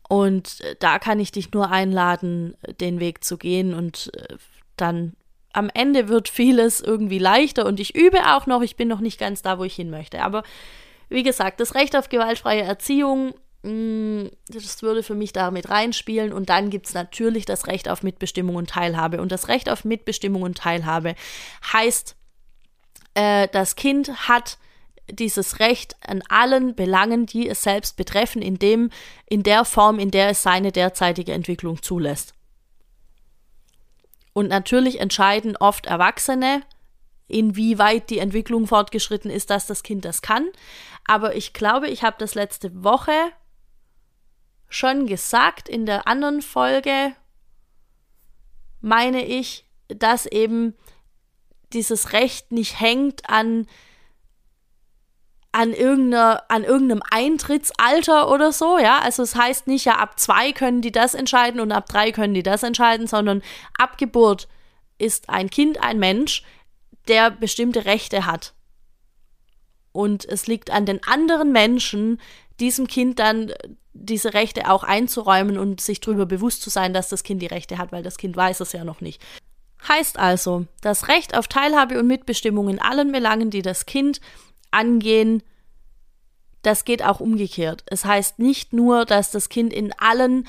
Und 0.09 0.61
äh, 0.61 0.75
da 0.79 0.99
kann 0.99 1.19
ich 1.19 1.31
dich 1.31 1.51
nur 1.51 1.69
einladen, 1.69 2.55
den 2.79 2.99
Weg 2.99 3.23
zu 3.23 3.37
gehen 3.37 3.73
und 3.73 4.11
äh, 4.15 4.37
dann 4.77 5.13
am 5.53 5.69
Ende 5.73 6.07
wird 6.07 6.29
vieles 6.29 6.81
irgendwie 6.81 7.19
leichter 7.19 7.65
und 7.65 7.79
ich 7.79 7.95
übe 7.95 8.35
auch 8.35 8.45
noch, 8.45 8.61
ich 8.61 8.75
bin 8.75 8.87
noch 8.87 8.99
nicht 8.99 9.19
ganz 9.19 9.41
da, 9.41 9.57
wo 9.57 9.63
ich 9.63 9.75
hin 9.75 9.89
möchte. 9.89 10.21
Aber 10.21 10.43
wie 11.09 11.23
gesagt, 11.23 11.59
das 11.59 11.73
Recht 11.73 11.95
auf 11.95 12.09
gewaltfreie 12.09 12.61
Erziehung, 12.61 13.33
das 13.67 14.81
würde 14.81 15.03
für 15.03 15.15
mich 15.15 15.33
damit 15.33 15.69
reinspielen. 15.69 16.33
Und 16.33 16.49
dann 16.49 16.69
gibt 16.69 16.87
es 16.87 16.93
natürlich 16.93 17.45
das 17.45 17.67
Recht 17.67 17.89
auf 17.89 18.03
Mitbestimmung 18.03 18.55
und 18.55 18.69
Teilhabe. 18.69 19.21
Und 19.21 19.31
das 19.31 19.47
Recht 19.47 19.69
auf 19.69 19.85
Mitbestimmung 19.85 20.41
und 20.43 20.57
Teilhabe 20.57 21.15
heißt, 21.73 22.15
äh, 23.15 23.47
das 23.51 23.75
Kind 23.75 24.27
hat 24.27 24.57
dieses 25.09 25.59
Recht 25.59 25.95
an 26.05 26.21
allen 26.29 26.75
Belangen, 26.75 27.25
die 27.25 27.47
es 27.47 27.63
selbst 27.63 27.97
betreffen, 27.97 28.41
in, 28.41 28.59
dem, 28.59 28.89
in 29.25 29.43
der 29.43 29.65
Form, 29.65 29.99
in 29.99 30.11
der 30.11 30.29
es 30.29 30.43
seine 30.43 30.71
derzeitige 30.71 31.31
Entwicklung 31.33 31.81
zulässt. 31.81 32.33
Und 34.33 34.49
natürlich 34.49 34.99
entscheiden 34.99 35.57
oft 35.57 35.87
Erwachsene, 35.87 36.61
inwieweit 37.27 38.09
die 38.09 38.19
Entwicklung 38.19 38.67
fortgeschritten 38.67 39.31
ist, 39.31 39.49
dass 39.49 39.65
das 39.65 39.83
Kind 39.83 40.05
das 40.05 40.21
kann. 40.21 40.47
Aber 41.05 41.35
ich 41.35 41.53
glaube, 41.53 41.87
ich 41.87 42.03
habe 42.03 42.17
das 42.19 42.35
letzte 42.35 42.83
Woche 42.83 43.13
schon 44.69 45.07
gesagt 45.07 45.69
in 45.69 45.85
der 45.85 46.07
anderen 46.07 46.41
Folge, 46.41 47.13
meine 48.81 49.25
ich, 49.25 49.65
dass 49.87 50.25
eben 50.25 50.75
dieses 51.73 52.13
Recht 52.13 52.51
nicht 52.51 52.79
hängt 52.79 53.29
an 53.29 53.67
an, 55.53 55.73
irgendeiner, 55.73 56.43
an 56.49 56.63
irgendeinem 56.63 57.01
Eintrittsalter 57.09 58.29
oder 58.29 58.51
so, 58.51 58.77
ja. 58.77 58.99
Also 58.99 59.23
es 59.23 59.35
heißt 59.35 59.65
nicht, 59.65 59.85
ja, 59.85 59.95
ab 59.95 60.19
zwei 60.19 60.51
können 60.51 60.81
die 60.81 60.91
das 60.91 61.15
entscheiden 61.15 61.59
und 61.59 61.71
ab 61.71 61.87
drei 61.87 62.11
können 62.11 62.35
die 62.35 62.43
das 62.43 62.61
entscheiden, 62.61 63.07
sondern 63.07 63.41
ab 63.79 63.97
Geburt 63.97 64.47
ist 64.99 65.29
ein 65.29 65.49
Kind 65.49 65.81
ein 65.83 65.97
Mensch, 65.97 66.43
der 67.07 67.31
bestimmte 67.31 67.85
Rechte 67.85 68.27
hat. 68.27 68.53
Und 69.93 70.25
es 70.25 70.45
liegt 70.45 70.69
an 70.69 70.85
den 70.85 71.01
anderen 71.07 71.51
Menschen, 71.51 72.21
diesem 72.59 72.85
Kind 72.85 73.17
dann 73.17 73.51
diese 73.99 74.33
Rechte 74.33 74.69
auch 74.69 74.83
einzuräumen 74.83 75.57
und 75.57 75.81
sich 75.81 75.99
darüber 75.99 76.25
bewusst 76.25 76.61
zu 76.61 76.69
sein, 76.69 76.93
dass 76.93 77.09
das 77.09 77.23
Kind 77.23 77.41
die 77.41 77.47
Rechte 77.47 77.77
hat, 77.77 77.91
weil 77.91 78.03
das 78.03 78.17
Kind 78.17 78.35
weiß 78.35 78.59
es 78.59 78.73
ja 78.73 78.83
noch 78.83 79.01
nicht. 79.01 79.21
Heißt 79.87 80.17
also, 80.17 80.65
das 80.81 81.07
Recht 81.07 81.35
auf 81.37 81.47
Teilhabe 81.47 81.99
und 81.99 82.07
Mitbestimmung 82.07 82.69
in 82.69 82.81
allen 82.81 83.11
Belangen, 83.11 83.49
die 83.49 83.61
das 83.61 83.85
Kind 83.85 84.21
angehen, 84.71 85.43
das 86.61 86.83
geht 86.83 87.03
auch 87.03 87.19
umgekehrt. 87.19 87.83
Es 87.85 88.03
heißt 88.03 88.39
nicht 88.39 88.73
nur, 88.73 89.05
dass 89.05 89.31
das 89.31 89.49
Kind 89.49 89.71
in 89.71 89.93
allen 89.99 90.47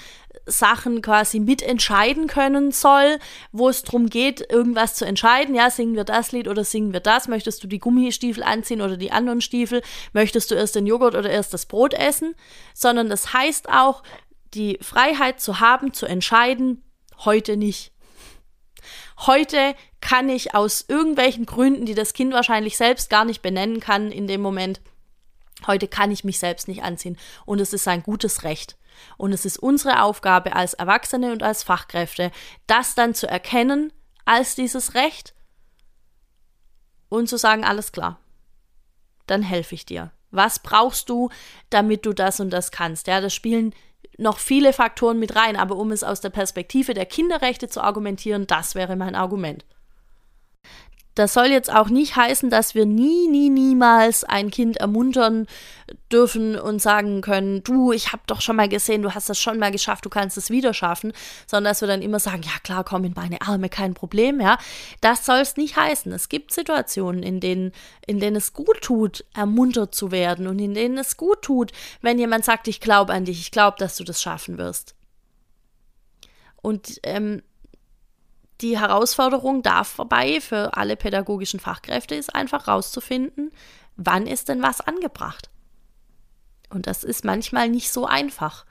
Sachen 0.50 1.02
quasi 1.02 1.40
mitentscheiden 1.40 2.26
können 2.26 2.72
soll, 2.72 3.18
wo 3.52 3.68
es 3.68 3.82
darum 3.82 4.08
geht, 4.08 4.50
irgendwas 4.50 4.94
zu 4.94 5.04
entscheiden. 5.04 5.54
Ja, 5.54 5.70
singen 5.70 5.94
wir 5.94 6.04
das 6.04 6.32
Lied 6.32 6.48
oder 6.48 6.64
singen 6.64 6.92
wir 6.92 7.00
das? 7.00 7.28
Möchtest 7.28 7.62
du 7.62 7.68
die 7.68 7.78
Gummistiefel 7.78 8.42
anziehen 8.42 8.80
oder 8.80 8.96
die 8.96 9.12
anderen 9.12 9.40
Stiefel? 9.40 9.82
Möchtest 10.12 10.50
du 10.50 10.54
erst 10.54 10.74
den 10.74 10.86
Joghurt 10.86 11.14
oder 11.14 11.30
erst 11.30 11.54
das 11.54 11.66
Brot 11.66 11.94
essen? 11.94 12.34
Sondern 12.74 13.08
das 13.08 13.32
heißt 13.32 13.68
auch, 13.68 14.02
die 14.54 14.78
Freiheit 14.80 15.40
zu 15.40 15.60
haben, 15.60 15.92
zu 15.92 16.06
entscheiden, 16.06 16.82
heute 17.24 17.56
nicht. 17.56 17.92
Heute 19.26 19.74
kann 20.00 20.28
ich 20.28 20.54
aus 20.54 20.84
irgendwelchen 20.86 21.44
Gründen, 21.44 21.86
die 21.86 21.94
das 21.94 22.12
Kind 22.12 22.32
wahrscheinlich 22.32 22.76
selbst 22.76 23.10
gar 23.10 23.24
nicht 23.24 23.42
benennen 23.42 23.80
kann 23.80 24.12
in 24.12 24.26
dem 24.26 24.40
Moment, 24.40 24.80
heute 25.66 25.88
kann 25.88 26.10
ich 26.10 26.24
mich 26.24 26.38
selbst 26.38 26.68
nicht 26.68 26.82
anziehen. 26.82 27.18
Und 27.44 27.60
es 27.60 27.72
ist 27.72 27.88
ein 27.88 28.02
gutes 28.02 28.44
Recht. 28.44 28.76
Und 29.16 29.32
es 29.32 29.44
ist 29.44 29.58
unsere 29.58 30.02
Aufgabe 30.02 30.54
als 30.54 30.74
Erwachsene 30.74 31.32
und 31.32 31.42
als 31.42 31.62
Fachkräfte, 31.62 32.30
das 32.66 32.94
dann 32.94 33.14
zu 33.14 33.28
erkennen 33.28 33.92
als 34.24 34.54
dieses 34.54 34.94
Recht 34.94 35.34
und 37.08 37.28
zu 37.28 37.38
sagen, 37.38 37.64
alles 37.64 37.92
klar, 37.92 38.18
dann 39.26 39.42
helfe 39.42 39.74
ich 39.74 39.86
dir. 39.86 40.12
Was 40.30 40.58
brauchst 40.58 41.08
du, 41.08 41.30
damit 41.70 42.04
du 42.04 42.12
das 42.12 42.38
und 42.40 42.50
das 42.50 42.70
kannst? 42.70 43.06
Ja, 43.06 43.20
das 43.20 43.34
spielen 43.34 43.74
noch 44.18 44.38
viele 44.38 44.72
Faktoren 44.72 45.18
mit 45.18 45.36
rein, 45.36 45.56
aber 45.56 45.76
um 45.76 45.92
es 45.92 46.04
aus 46.04 46.20
der 46.20 46.30
Perspektive 46.30 46.92
der 46.92 47.06
Kinderrechte 47.06 47.68
zu 47.68 47.80
argumentieren, 47.80 48.46
das 48.46 48.74
wäre 48.74 48.96
mein 48.96 49.14
Argument. 49.14 49.64
Das 51.18 51.34
soll 51.34 51.46
jetzt 51.46 51.74
auch 51.74 51.88
nicht 51.88 52.14
heißen, 52.14 52.48
dass 52.48 52.76
wir 52.76 52.86
nie, 52.86 53.26
nie, 53.26 53.50
niemals 53.50 54.22
ein 54.22 54.52
Kind 54.52 54.76
ermuntern 54.76 55.48
dürfen 56.12 56.56
und 56.56 56.80
sagen 56.80 57.22
können, 57.22 57.64
du, 57.64 57.90
ich 57.90 58.12
habe 58.12 58.22
doch 58.28 58.40
schon 58.40 58.54
mal 58.54 58.68
gesehen, 58.68 59.02
du 59.02 59.12
hast 59.12 59.28
das 59.28 59.40
schon 59.40 59.58
mal 59.58 59.72
geschafft, 59.72 60.04
du 60.04 60.10
kannst 60.10 60.38
es 60.38 60.48
wieder 60.48 60.74
schaffen, 60.74 61.12
sondern 61.48 61.72
dass 61.72 61.80
wir 61.80 61.88
dann 61.88 62.02
immer 62.02 62.20
sagen, 62.20 62.42
ja 62.42 62.52
klar, 62.62 62.84
komm 62.84 63.02
in 63.02 63.14
meine 63.16 63.40
Arme, 63.42 63.68
kein 63.68 63.94
Problem, 63.94 64.40
ja. 64.40 64.58
Das 65.00 65.26
soll 65.26 65.38
es 65.38 65.56
nicht 65.56 65.76
heißen. 65.76 66.12
Es 66.12 66.28
gibt 66.28 66.52
Situationen, 66.52 67.24
in 67.24 67.40
denen, 67.40 67.72
in 68.06 68.20
denen 68.20 68.36
es 68.36 68.52
gut 68.52 68.80
tut, 68.80 69.24
ermuntert 69.34 69.96
zu 69.96 70.12
werden 70.12 70.46
und 70.46 70.60
in 70.60 70.74
denen 70.74 70.98
es 70.98 71.16
gut 71.16 71.42
tut, 71.42 71.72
wenn 72.00 72.20
jemand 72.20 72.44
sagt, 72.44 72.68
ich 72.68 72.80
glaube 72.80 73.12
an 73.12 73.24
dich, 73.24 73.40
ich 73.40 73.50
glaube, 73.50 73.76
dass 73.80 73.96
du 73.96 74.04
das 74.04 74.22
schaffen 74.22 74.56
wirst. 74.56 74.94
Und 76.62 77.00
ähm, 77.02 77.42
die 78.60 78.78
Herausforderung 78.78 79.62
dabei 79.62 80.40
für 80.40 80.76
alle 80.76 80.96
pädagogischen 80.96 81.60
Fachkräfte 81.60 82.14
ist 82.14 82.34
einfach 82.34 82.68
rauszufinden, 82.68 83.52
wann 83.96 84.26
ist 84.26 84.48
denn 84.48 84.62
was 84.62 84.80
angebracht. 84.80 85.50
Und 86.70 86.86
das 86.86 87.04
ist 87.04 87.24
manchmal 87.24 87.68
nicht 87.68 87.90
so 87.90 88.06
einfach. 88.06 88.66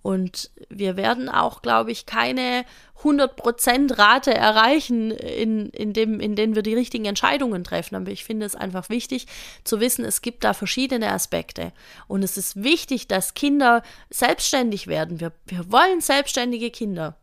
Und 0.00 0.50
wir 0.68 0.96
werden 0.96 1.28
auch, 1.28 1.60
glaube 1.60 1.90
ich, 1.90 2.06
keine 2.06 2.64
100% 3.02 3.98
Rate 3.98 4.32
erreichen, 4.32 5.10
in, 5.10 5.70
in, 5.70 5.92
dem, 5.92 6.20
in 6.20 6.36
denen 6.36 6.54
wir 6.54 6.62
die 6.62 6.74
richtigen 6.74 7.04
Entscheidungen 7.04 7.64
treffen. 7.64 7.96
Aber 7.96 8.10
ich 8.10 8.24
finde 8.24 8.46
es 8.46 8.54
einfach 8.54 8.88
wichtig 8.88 9.26
zu 9.64 9.80
wissen, 9.80 10.04
es 10.04 10.22
gibt 10.22 10.44
da 10.44 10.54
verschiedene 10.54 11.12
Aspekte. 11.12 11.72
Und 12.06 12.22
es 12.22 12.36
ist 12.36 12.62
wichtig, 12.62 13.08
dass 13.08 13.34
Kinder 13.34 13.82
selbstständig 14.10 14.86
werden. 14.86 15.20
Wir, 15.20 15.32
wir 15.46 15.70
wollen 15.70 16.00
selbstständige 16.00 16.70
Kinder. 16.70 17.16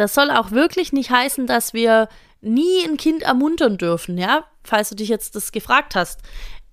Das 0.00 0.14
soll 0.14 0.30
auch 0.30 0.50
wirklich 0.50 0.94
nicht 0.94 1.10
heißen, 1.10 1.46
dass 1.46 1.74
wir 1.74 2.08
nie 2.40 2.82
ein 2.86 2.96
Kind 2.96 3.22
ermuntern 3.22 3.76
dürfen, 3.76 4.16
ja? 4.16 4.46
Falls 4.64 4.88
du 4.88 4.94
dich 4.94 5.10
jetzt 5.10 5.36
das 5.36 5.52
gefragt 5.52 5.94
hast. 5.94 6.20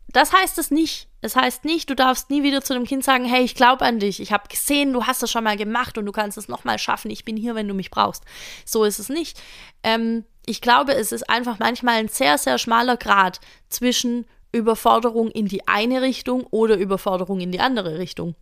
Das 0.08 0.32
heißt 0.32 0.58
es 0.60 0.72
nicht. 0.72 1.10
Es 1.20 1.36
heißt 1.36 1.66
nicht, 1.66 1.90
du 1.90 1.94
darfst 1.94 2.30
nie 2.30 2.42
wieder 2.44 2.62
zu 2.62 2.74
dem 2.74 2.86
Kind 2.86 3.04
sagen, 3.04 3.26
hey, 3.26 3.44
ich 3.44 3.54
glaube 3.54 3.84
an 3.84 4.00
dich, 4.00 4.22
ich 4.22 4.32
habe 4.32 4.48
gesehen, 4.48 4.94
du 4.94 5.04
hast 5.04 5.22
das 5.22 5.30
schon 5.30 5.44
mal 5.44 5.58
gemacht 5.58 5.98
und 5.98 6.06
du 6.06 6.14
kannst 6.14 6.38
es 6.38 6.48
nochmal 6.48 6.80
schaffen, 6.80 7.12
ich 7.12 7.26
bin 7.26 7.36
hier, 7.36 7.54
wenn 7.54 7.68
du 7.68 7.74
mich 7.74 7.92
brauchst. 7.92 8.24
So 8.64 8.86
ist 8.86 8.98
es 8.98 9.10
nicht. 9.10 9.38
Ähm, 9.84 10.24
ich 10.46 10.62
glaube, 10.62 10.94
es 10.94 11.12
ist 11.12 11.30
einfach 11.30 11.60
manchmal 11.60 11.96
ein 11.96 12.08
sehr, 12.08 12.38
sehr 12.38 12.58
schmaler 12.58 12.96
Grad 12.96 13.42
zwischen 13.68 14.26
Überforderung 14.54 15.30
in 15.32 15.50
die 15.50 15.68
eine 15.68 16.02
Richtung 16.02 16.46
oder 16.46 16.78
Überforderung 16.78 17.42
in 17.42 17.52
die 17.52 17.60
andere 17.60 18.00
Richtung. 18.00 18.36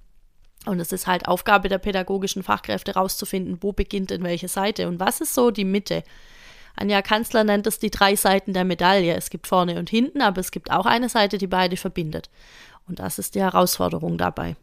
Und 0.65 0.80
es 0.80 0.91
ist 0.91 1.08
halt 1.08 1.28
Aufgabe 1.28 1.69
der 1.69 1.78
pädagogischen 1.78 2.43
Fachkräfte 2.43 2.93
herauszufinden, 2.93 3.60
wo 3.62 3.71
beginnt 3.71 4.10
denn 4.10 4.23
welche 4.23 4.47
Seite 4.47 4.88
und 4.88 4.99
was 4.99 5.21
ist 5.21 5.34
so 5.34 5.51
die 5.51 5.65
Mitte. 5.65 6.04
Anja 6.75 7.01
Kanzler 7.01 7.43
nennt 7.43 7.67
es 7.67 7.80
die 7.80 7.91
drei 7.91 8.15
Seiten 8.15 8.54
der 8.54 8.65
Medaille. 8.65 9.15
Es 9.15 9.30
gibt 9.30 9.47
vorne 9.47 9.80
und 9.80 9.89
hinten, 9.89 10.21
aber 10.21 10.41
es 10.41 10.51
gibt 10.51 10.71
auch 10.71 10.86
eine 10.86 11.10
Seite, 11.10 11.38
die 11.38 11.47
beide 11.47 11.78
verbindet. 11.78 12.30
Und 12.88 12.99
das 12.99 13.19
ist 13.19 13.36
die 13.36 13.41
Herausforderung 13.41 14.17
dabei. 14.17 14.56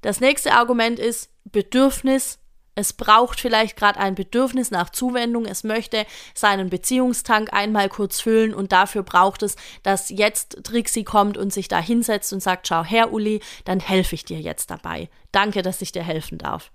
Das 0.00 0.20
nächste 0.20 0.52
Argument 0.52 0.98
ist 0.98 1.30
Bedürfnis 1.44 2.38
es 2.74 2.92
braucht 2.92 3.40
vielleicht 3.40 3.76
gerade 3.76 4.00
ein 4.00 4.14
Bedürfnis 4.14 4.70
nach 4.70 4.90
Zuwendung. 4.90 5.44
Es 5.46 5.64
möchte 5.64 6.06
seinen 6.34 6.70
Beziehungstank 6.70 7.52
einmal 7.52 7.88
kurz 7.88 8.20
füllen 8.20 8.54
und 8.54 8.72
dafür 8.72 9.02
braucht 9.02 9.42
es, 9.42 9.56
dass 9.82 10.10
jetzt 10.10 10.64
Trixie 10.64 11.04
kommt 11.04 11.36
und 11.36 11.52
sich 11.52 11.68
da 11.68 11.78
hinsetzt 11.78 12.32
und 12.32 12.40
sagt, 12.40 12.68
schau 12.68 12.84
her, 12.84 13.12
Uli, 13.12 13.40
dann 13.64 13.80
helfe 13.80 14.14
ich 14.14 14.24
dir 14.24 14.40
jetzt 14.40 14.70
dabei. 14.70 15.08
Danke, 15.30 15.62
dass 15.62 15.82
ich 15.82 15.92
dir 15.92 16.02
helfen 16.02 16.38
darf. 16.38 16.72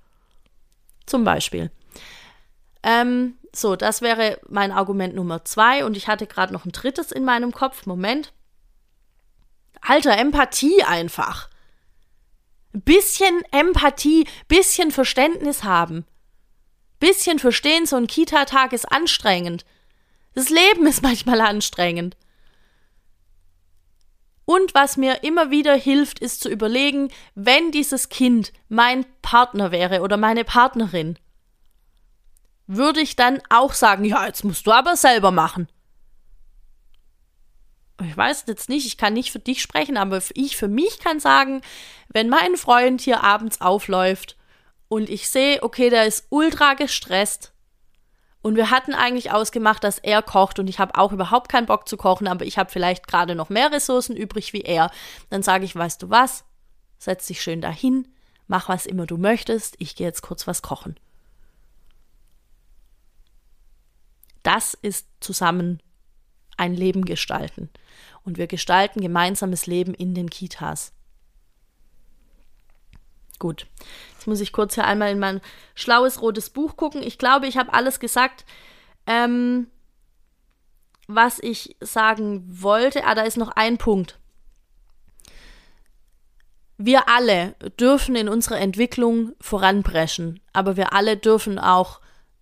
Zum 1.06 1.24
Beispiel. 1.24 1.72
Ähm, 2.84 3.36
so, 3.54 3.76
das 3.76 4.02
wäre 4.02 4.40
mein 4.48 4.72
Argument 4.72 5.16
Nummer 5.16 5.44
zwei 5.44 5.84
und 5.84 5.98
ich 5.98 6.08
hatte 6.08 6.28
gerade 6.28 6.54
noch 6.54 6.66
ein 6.66 6.72
drittes 6.72 7.12
in 7.12 7.26
meinem 7.26 7.52
Kopf. 7.52 7.86
Moment. 7.86 8.32
Alter, 9.82 10.18
Empathie 10.18 10.84
einfach 10.84 11.50
bisschen 12.74 13.42
Empathie, 13.52 14.28
bisschen 14.48 14.92
Verständnis 14.92 15.64
haben. 15.64 16.06
Bisschen 17.00 17.40
verstehen, 17.40 17.86
so 17.86 17.96
ein 17.96 18.08
Kita-Tag 18.08 18.74
ist 18.74 18.92
anstrengend. 18.92 19.66
Das 20.36 20.50
Leben 20.50 20.86
ist 20.88 21.02
manchmal 21.04 21.42
anstrengend. 21.42 22.18
Und 24.46 24.74
was 24.74 24.98
mir 24.98 25.24
immer 25.24 25.52
wieder 25.52 25.76
hilft, 25.76 26.20
ist 26.20 26.42
zu 26.42 26.50
überlegen, 26.50 27.10
wenn 27.36 27.72
dieses 27.72 28.10
Kind 28.10 28.52
mein 28.68 29.06
Partner 29.22 29.72
wäre 29.72 30.02
oder 30.02 30.18
meine 30.18 30.44
Partnerin, 30.44 31.20
würde 32.66 33.00
ich 33.00 33.16
dann 33.16 33.42
auch 33.50 33.74
sagen, 33.74 34.06
ja, 34.06 34.26
jetzt 34.26 34.44
musst 34.44 34.66
du 34.66 34.72
aber 34.72 34.96
selber 34.96 35.30
machen. 35.30 35.68
Ich 38.02 38.16
weiß 38.16 38.46
jetzt 38.48 38.70
nicht, 38.70 38.86
ich 38.86 38.98
kann 38.98 39.14
nicht 39.14 39.32
für 39.32 39.40
dich 39.40 39.62
sprechen, 39.62 39.98
aber 39.98 40.22
ich 40.34 40.56
für 40.56 40.68
mich 40.68 41.00
kann 41.00 41.20
sagen, 41.20 41.62
wenn 42.08 42.30
mein 42.30 42.56
Freund 42.56 43.02
hier 43.02 43.24
abends 43.24 43.60
aufläuft 43.62 44.38
und 44.88 45.10
ich 45.10 45.30
sehe, 45.30 45.62
okay, 45.64 45.90
der 45.90 46.06
ist 46.06 46.28
ultra 46.30 46.76
gestresst 46.76 47.52
und 48.42 48.56
wir 48.56 48.72
hatten 48.72 48.94
eigentlich 48.94 49.32
ausgemacht, 49.32 49.84
dass 49.84 50.00
er 50.00 50.22
kocht 50.22 50.60
und 50.60 50.70
ich 50.70 50.80
habe 50.80 50.96
auch 50.96 51.12
überhaupt 51.12 51.50
keinen 51.50 51.66
Bock 51.66 51.90
zu 51.90 51.98
kochen, 51.98 52.28
aber 52.28 52.46
ich 52.46 52.58
habe 52.58 52.72
vielleicht 52.72 53.08
gerade 53.08 53.36
noch 53.36 53.50
mehr 53.50 53.72
Ressourcen 53.72 54.16
übrig 54.16 54.54
wie 54.54 54.62
er, 54.62 54.92
dann 55.30 55.44
sage 55.44 55.66
ich, 55.66 55.76
weißt 55.76 56.02
du 56.02 56.10
was, 56.10 56.46
setz 56.98 57.28
dich 57.28 57.42
schön 57.42 57.60
dahin, 57.60 58.08
mach 58.48 58.70
was 58.70 58.86
immer 58.86 59.08
du 59.08 59.18
möchtest, 59.18 59.76
ich 59.80 59.96
gehe 59.96 60.08
jetzt 60.08 60.22
kurz 60.22 60.48
was 60.48 60.62
kochen. 60.62 60.98
Das 64.42 64.74
ist 64.74 65.06
zusammen 65.20 65.82
ein 66.60 66.74
Leben 66.74 67.06
gestalten. 67.06 67.70
Und 68.24 68.38
wir 68.38 68.48
gestalten 68.48 69.02
gemeinsames 69.02 69.66
Leben 69.66 69.94
in 69.94 70.14
den 70.14 70.30
Kitas. 70.30 70.94
Gut, 73.40 73.68
jetzt 74.14 74.28
muss 74.28 74.42
ich 74.42 74.52
kurz 74.52 74.76
hier 74.76 74.86
einmal 74.86 75.12
in 75.12 75.20
mein 75.20 75.40
schlaues 75.74 76.22
rotes 76.22 76.50
Buch 76.50 76.76
gucken. 76.76 77.02
Ich 77.02 77.18
glaube, 77.18 77.48
ich 77.48 77.58
habe 77.58 77.74
alles 77.74 78.02
gesagt, 78.02 78.46
ähm, 79.08 79.68
was 81.08 81.40
ich 81.40 81.78
sagen 81.80 82.44
wollte. 82.50 83.06
Ah, 83.06 83.16
da 83.16 83.24
ist 83.24 83.38
noch 83.38 83.50
ein 83.50 83.78
Punkt. 83.78 84.20
Wir 86.78 87.10
alle 87.10 87.56
dürfen 87.80 88.16
in 88.16 88.30
unserer 88.30 88.60
Entwicklung 88.60 89.34
voranpreschen, 89.42 90.40
aber 90.54 90.78
wir 90.78 90.94
alle 90.94 91.18
dürfen 91.18 91.60
auch 91.60 92.00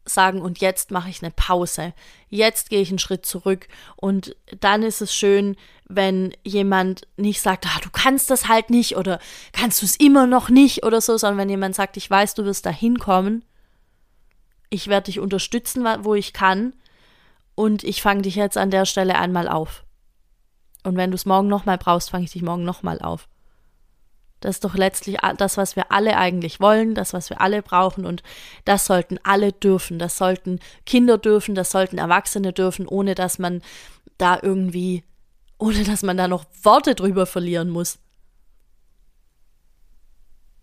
sagen, 0.08 0.42
und 0.42 0.60
jetzt 0.60 0.92
mache 0.92 1.10
ich 1.10 1.22
eine 1.22 1.32
Pause, 1.32 1.94
jetzt 2.30 2.70
gehe 2.70 2.82
ich 2.82 2.90
einen 2.90 3.00
Schritt 3.00 3.26
zurück 3.26 3.68
und 3.96 4.36
dann 4.60 4.84
ist 4.84 5.02
es 5.02 5.14
schön, 5.14 5.56
wenn 5.86 6.34
jemand 6.44 7.08
nicht 7.16 7.42
sagt, 7.42 7.66
ah, 7.66 7.80
du 7.82 7.90
kannst 7.90 8.30
das 8.30 8.48
halt 8.48 8.70
nicht 8.70 8.98
oder 8.98 9.20
kannst 9.54 9.82
du 9.82 9.86
es 9.86 9.96
immer 9.96 10.28
noch 10.28 10.50
nicht 10.50 10.84
oder 10.86 11.02
so, 11.02 11.18
sondern 11.18 11.40
wenn 11.40 11.50
jemand 11.50 11.76
sagt, 11.76 11.98
ich 11.98 12.10
weiß, 12.10 12.34
du 12.34 12.46
wirst 12.46 12.66
da 12.66 12.70
hinkommen, 12.70 13.46
ich 14.70 14.88
werde 14.88 15.06
dich 15.06 15.20
unterstützen, 15.20 15.86
wo 16.02 16.14
ich 16.16 16.34
kann 16.34 16.74
und 17.56 17.84
ich 17.84 18.02
fange 18.02 18.24
dich 18.24 18.36
jetzt 18.36 18.58
an 18.58 18.72
der 18.72 18.86
Stelle 18.86 19.18
einmal 19.18 19.48
auf. 19.48 19.86
Und 20.84 20.98
wenn 20.98 21.12
du 21.12 21.16
es 21.16 21.26
morgen 21.26 21.48
nochmal 21.48 21.78
brauchst, 21.78 22.10
fange 22.10 22.26
ich 22.26 22.32
dich 22.32 22.42
morgen 22.42 22.64
nochmal 22.64 23.00
auf. 23.02 23.28
Das 24.40 24.58
ist 24.58 24.64
doch 24.64 24.76
letztlich 24.76 25.18
das, 25.38 25.58
was 25.58 25.76
wir 25.76 25.92
alle 25.92 26.18
eigentlich 26.18 26.60
wollen, 26.60 26.94
das, 26.94 27.14
was 27.14 27.30
wir 27.30 27.42
alle 27.42 27.62
brauchen. 27.62 28.06
Und 28.06 28.22
das 28.66 28.86
sollten 28.86 29.20
alle 29.24 29.52
dürfen. 29.52 29.98
Das 29.98 30.18
sollten 30.18 30.60
Kinder 30.86 31.18
dürfen, 31.18 31.56
das 31.56 31.72
sollten 31.72 31.98
Erwachsene 31.98 32.54
dürfen, 32.54 32.88
ohne 32.88 33.16
dass 33.16 33.40
man 33.40 33.62
da 34.18 34.40
irgendwie, 34.42 35.04
ohne 35.58 35.84
dass 35.84 36.04
man 36.04 36.18
da 36.18 36.28
noch 36.28 36.46
Worte 36.62 36.94
drüber 36.94 37.26
verlieren 37.26 37.70
muss. 37.70 38.00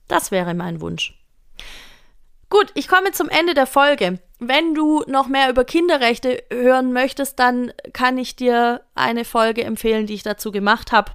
Das 0.07 0.31
wäre 0.31 0.55
mein 0.55 0.81
Wunsch. 0.81 1.19
Gut, 2.51 2.71
ich 2.75 2.87
komme 2.87 3.11
zum 3.11 3.29
Ende 3.29 3.55
der 3.55 3.67
Folge. 3.67 4.21
Wenn 4.39 4.75
du 4.75 5.03
noch 5.09 5.27
mehr 5.27 5.51
über 5.51 5.65
Kinderrechte 5.65 6.45
hören 6.53 6.93
möchtest, 6.93 7.41
dann 7.41 7.73
kann 7.93 8.19
ich 8.19 8.37
dir 8.37 8.83
eine 8.95 9.25
Folge 9.25 9.65
empfehlen, 9.65 10.07
die 10.07 10.15
ich 10.15 10.23
dazu 10.23 10.53
gemacht 10.53 10.93
habe 10.93 11.13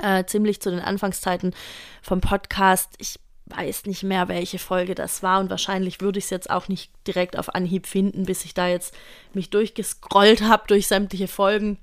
äh, 0.00 0.24
ziemlich 0.24 0.60
zu 0.60 0.70
den 0.70 0.80
Anfangszeiten 0.80 1.54
vom 2.02 2.20
Podcast. 2.20 2.94
Ich 2.98 3.18
weiß 3.46 3.84
nicht 3.86 4.02
mehr, 4.02 4.28
welche 4.28 4.58
Folge 4.58 4.94
das 4.94 5.22
war 5.22 5.40
und 5.40 5.50
wahrscheinlich 5.50 6.00
würde 6.00 6.18
ich 6.18 6.24
es 6.24 6.30
jetzt 6.30 6.50
auch 6.50 6.68
nicht 6.68 6.90
direkt 7.06 7.38
auf 7.38 7.54
Anhieb 7.54 7.86
finden, 7.86 8.24
bis 8.24 8.44
ich 8.44 8.54
da 8.54 8.68
jetzt 8.68 8.94
mich 9.34 9.50
durchgescrollt 9.50 10.42
habe 10.42 10.64
durch 10.66 10.86
sämtliche 10.86 11.28
Folgen. 11.28 11.78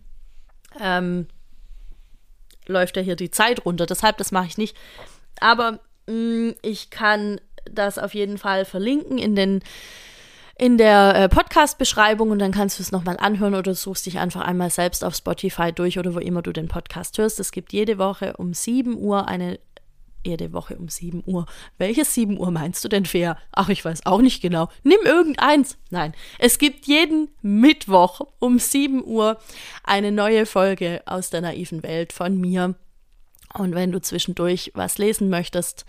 Ähm, 0.80 1.28
läuft 2.66 2.98
ja 2.98 3.04
hier 3.04 3.16
die 3.16 3.32
Zeit 3.32 3.66
runter, 3.66 3.86
deshalb 3.86 4.18
das 4.18 4.32
mache 4.32 4.48
ich 4.48 4.58
nicht. 4.58 4.76
Aber 5.40 5.80
mh, 6.08 6.14
mm, 6.14 6.56
ich 6.64 6.90
kann 6.90 7.40
das 7.66 8.00
auf 8.00 8.14
jeden 8.14 8.38
Fall 8.38 8.66
verlinken 8.66 9.18
in 9.18 9.36
den 9.36 9.64
in 10.62 10.78
der 10.78 11.16
äh, 11.16 11.28
Podcast-Beschreibung 11.28 12.30
und 12.30 12.38
dann 12.38 12.52
kannst 12.52 12.78
du 12.78 12.84
es 12.84 12.92
nochmal 12.92 13.18
anhören 13.18 13.56
oder 13.56 13.74
suchst 13.74 14.06
dich 14.06 14.20
einfach 14.20 14.42
einmal 14.42 14.70
selbst 14.70 15.04
auf 15.04 15.16
Spotify 15.16 15.74
durch 15.74 15.98
oder 15.98 16.14
wo 16.14 16.20
immer 16.20 16.44
du 16.44 16.54
den 16.54 16.68
Podcast 16.68 17.18
hörst. 17.18 17.40
Es 17.40 17.52
gibt 17.52 17.74
jede 17.74 17.98
Woche 17.98 18.38
um 18.38 18.54
7 18.54 18.96
Uhr 18.96 19.28
eine 19.28 19.60
jede 20.24 20.54
Woche 20.54 20.78
um 20.78 20.88
7 20.88 21.24
Uhr. 21.26 21.48
Welches 21.80 22.14
7 22.14 22.38
Uhr 22.38 22.52
meinst 22.52 22.84
du 22.84 22.90
denn 22.90 23.08
fair? 23.08 23.40
Ach, 23.52 23.70
ich 23.70 23.84
weiß 23.84 24.06
auch 24.06 24.22
nicht 24.22 24.40
genau. 24.44 24.70
Nimm 24.84 25.00
irgendeins. 25.04 25.80
Nein, 25.90 26.14
es 26.38 26.60
gibt 26.60 26.86
jeden 26.86 27.30
Mittwoch 27.42 28.22
um 28.38 28.60
7 28.60 29.04
Uhr 29.04 29.40
eine 29.84 30.12
neue 30.12 30.46
Folge 30.46 31.02
aus 31.08 31.32
der 31.32 31.42
naiven 31.42 31.82
Welt 31.82 32.14
von 32.14 32.40
mir. 32.40 32.76
Und 33.56 33.74
wenn 33.74 33.92
du 33.92 34.00
zwischendurch 34.00 34.72
was 34.76 35.00
lesen 35.00 35.32
möchtest, 35.32 35.88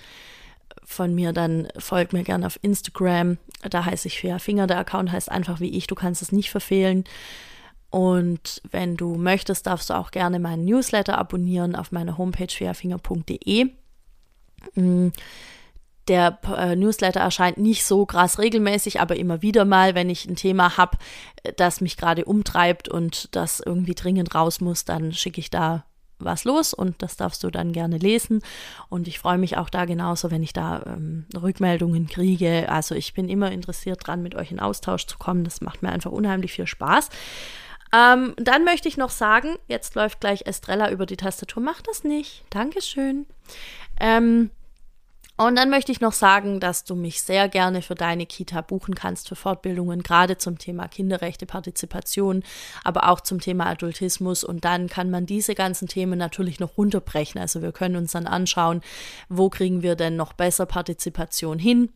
von 0.84 1.14
mir, 1.14 1.32
dann 1.32 1.68
folgt 1.78 2.12
mir 2.12 2.22
gerne 2.22 2.46
auf 2.46 2.58
Instagram. 2.62 3.38
Da 3.68 3.84
heiße 3.84 4.08
ich 4.08 4.18
Fia 4.18 4.38
Finger. 4.38 4.66
Der 4.66 4.78
Account 4.78 5.12
heißt 5.12 5.30
einfach 5.30 5.60
wie 5.60 5.76
ich. 5.76 5.86
Du 5.86 5.94
kannst 5.94 6.22
es 6.22 6.32
nicht 6.32 6.50
verfehlen. 6.50 7.04
Und 7.90 8.62
wenn 8.70 8.96
du 8.96 9.16
möchtest, 9.16 9.66
darfst 9.66 9.90
du 9.90 9.94
auch 9.94 10.10
gerne 10.10 10.38
meinen 10.38 10.64
Newsletter 10.64 11.18
abonnieren 11.18 11.76
auf 11.76 11.92
meiner 11.92 12.16
Homepage 12.16 12.48
fiafinger.de. 12.48 13.70
Mm, 14.74 15.08
der 16.08 16.38
äh, 16.56 16.74
Newsletter 16.74 17.20
erscheint 17.20 17.58
nicht 17.58 17.84
so 17.84 18.06
krass 18.06 18.38
regelmäßig, 18.38 19.00
aber 19.00 19.16
immer 19.16 19.42
wieder 19.42 19.64
mal, 19.64 19.94
wenn 19.94 20.10
ich 20.10 20.26
ein 20.26 20.36
Thema 20.36 20.76
habe, 20.76 20.96
das 21.56 21.80
mich 21.80 21.96
gerade 21.96 22.24
umtreibt 22.24 22.88
und 22.88 23.34
das 23.36 23.60
irgendwie 23.60 23.94
dringend 23.94 24.34
raus 24.34 24.60
muss, 24.60 24.84
dann 24.84 25.12
schicke 25.12 25.40
ich 25.40 25.50
da 25.50 25.84
was 26.24 26.44
los 26.44 26.74
und 26.74 27.02
das 27.02 27.16
darfst 27.16 27.42
du 27.44 27.50
dann 27.50 27.72
gerne 27.72 27.98
lesen. 27.98 28.40
Und 28.88 29.08
ich 29.08 29.18
freue 29.18 29.38
mich 29.38 29.56
auch 29.56 29.70
da 29.70 29.84
genauso, 29.84 30.30
wenn 30.30 30.42
ich 30.42 30.52
da 30.52 30.82
ähm, 30.86 31.26
Rückmeldungen 31.34 32.06
kriege. 32.06 32.68
Also 32.68 32.94
ich 32.94 33.14
bin 33.14 33.28
immer 33.28 33.50
interessiert 33.50 34.06
dran, 34.06 34.22
mit 34.22 34.34
euch 34.34 34.52
in 34.52 34.60
Austausch 34.60 35.06
zu 35.06 35.18
kommen. 35.18 35.44
Das 35.44 35.60
macht 35.60 35.82
mir 35.82 35.90
einfach 35.90 36.10
unheimlich 36.10 36.52
viel 36.52 36.66
Spaß. 36.66 37.08
Ähm, 37.94 38.34
dann 38.36 38.64
möchte 38.64 38.88
ich 38.88 38.96
noch 38.96 39.10
sagen, 39.10 39.56
jetzt 39.68 39.94
läuft 39.94 40.20
gleich 40.20 40.46
Estrella 40.46 40.90
über 40.90 41.04
die 41.04 41.16
Tastatur. 41.16 41.62
Mach 41.62 41.82
das 41.82 42.04
nicht. 42.04 42.44
Dankeschön. 42.50 43.26
Ähm, 44.00 44.50
und 45.46 45.56
dann 45.56 45.70
möchte 45.70 45.92
ich 45.92 46.00
noch 46.00 46.12
sagen, 46.12 46.60
dass 46.60 46.84
du 46.84 46.94
mich 46.94 47.22
sehr 47.22 47.48
gerne 47.48 47.82
für 47.82 47.94
deine 47.94 48.26
Kita 48.26 48.60
buchen 48.60 48.94
kannst, 48.94 49.28
für 49.28 49.36
Fortbildungen, 49.36 50.02
gerade 50.02 50.38
zum 50.38 50.58
Thema 50.58 50.88
Kinderrechte, 50.88 51.46
Partizipation, 51.46 52.42
aber 52.84 53.08
auch 53.08 53.20
zum 53.20 53.40
Thema 53.40 53.66
Adultismus. 53.66 54.44
Und 54.44 54.64
dann 54.64 54.88
kann 54.88 55.10
man 55.10 55.26
diese 55.26 55.54
ganzen 55.54 55.88
Themen 55.88 56.18
natürlich 56.18 56.60
noch 56.60 56.76
runterbrechen. 56.76 57.40
Also 57.40 57.62
wir 57.62 57.72
können 57.72 57.96
uns 57.96 58.12
dann 58.12 58.26
anschauen, 58.26 58.80
wo 59.28 59.48
kriegen 59.48 59.82
wir 59.82 59.96
denn 59.96 60.16
noch 60.16 60.32
besser 60.32 60.66
Partizipation 60.66 61.58
hin. 61.58 61.90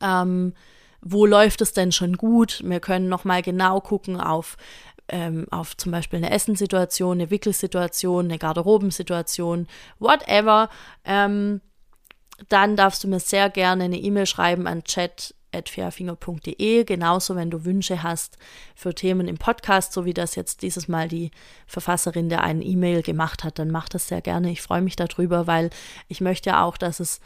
Ähm, 0.00 0.54
wo 1.00 1.26
läuft 1.26 1.60
es 1.60 1.72
denn 1.72 1.92
schon 1.92 2.16
gut? 2.16 2.62
Wir 2.64 2.80
können 2.80 3.08
nochmal 3.08 3.42
genau 3.42 3.80
gucken 3.80 4.20
auf 4.20 4.56
ähm, 5.08 5.46
auf 5.50 5.76
zum 5.76 5.92
Beispiel 5.92 6.16
eine 6.16 6.30
Essenssituation, 6.30 7.18
eine 7.18 7.30
Wickelsituation, 7.30 8.24
eine 8.24 8.38
Garderobensituation, 8.38 9.68
whatever. 10.00 10.68
Ähm, 11.04 11.60
dann 12.48 12.76
darfst 12.76 13.04
du 13.04 13.08
mir 13.08 13.20
sehr 13.20 13.50
gerne 13.50 13.84
eine 13.84 13.98
E-Mail 13.98 14.26
schreiben 14.26 14.66
an 14.66 14.84
chat.fairfinger.de. 14.84 16.84
Genauso, 16.84 17.36
wenn 17.36 17.50
du 17.50 17.64
Wünsche 17.64 18.02
hast 18.02 18.38
für 18.74 18.94
Themen 18.94 19.28
im 19.28 19.38
Podcast, 19.38 19.92
so 19.92 20.04
wie 20.04 20.14
das 20.14 20.34
jetzt 20.34 20.62
dieses 20.62 20.88
Mal 20.88 21.08
die 21.08 21.30
Verfasserin 21.66 22.28
der 22.28 22.42
einen 22.42 22.62
E-Mail 22.62 23.02
gemacht 23.02 23.44
hat, 23.44 23.58
dann 23.58 23.70
mach 23.70 23.88
das 23.88 24.08
sehr 24.08 24.20
gerne. 24.20 24.50
Ich 24.50 24.62
freue 24.62 24.82
mich 24.82 24.96
darüber, 24.96 25.46
weil 25.46 25.70
ich 26.08 26.20
möchte 26.20 26.50
ja 26.50 26.62
auch, 26.62 26.76
dass 26.76 27.00
es 27.00 27.20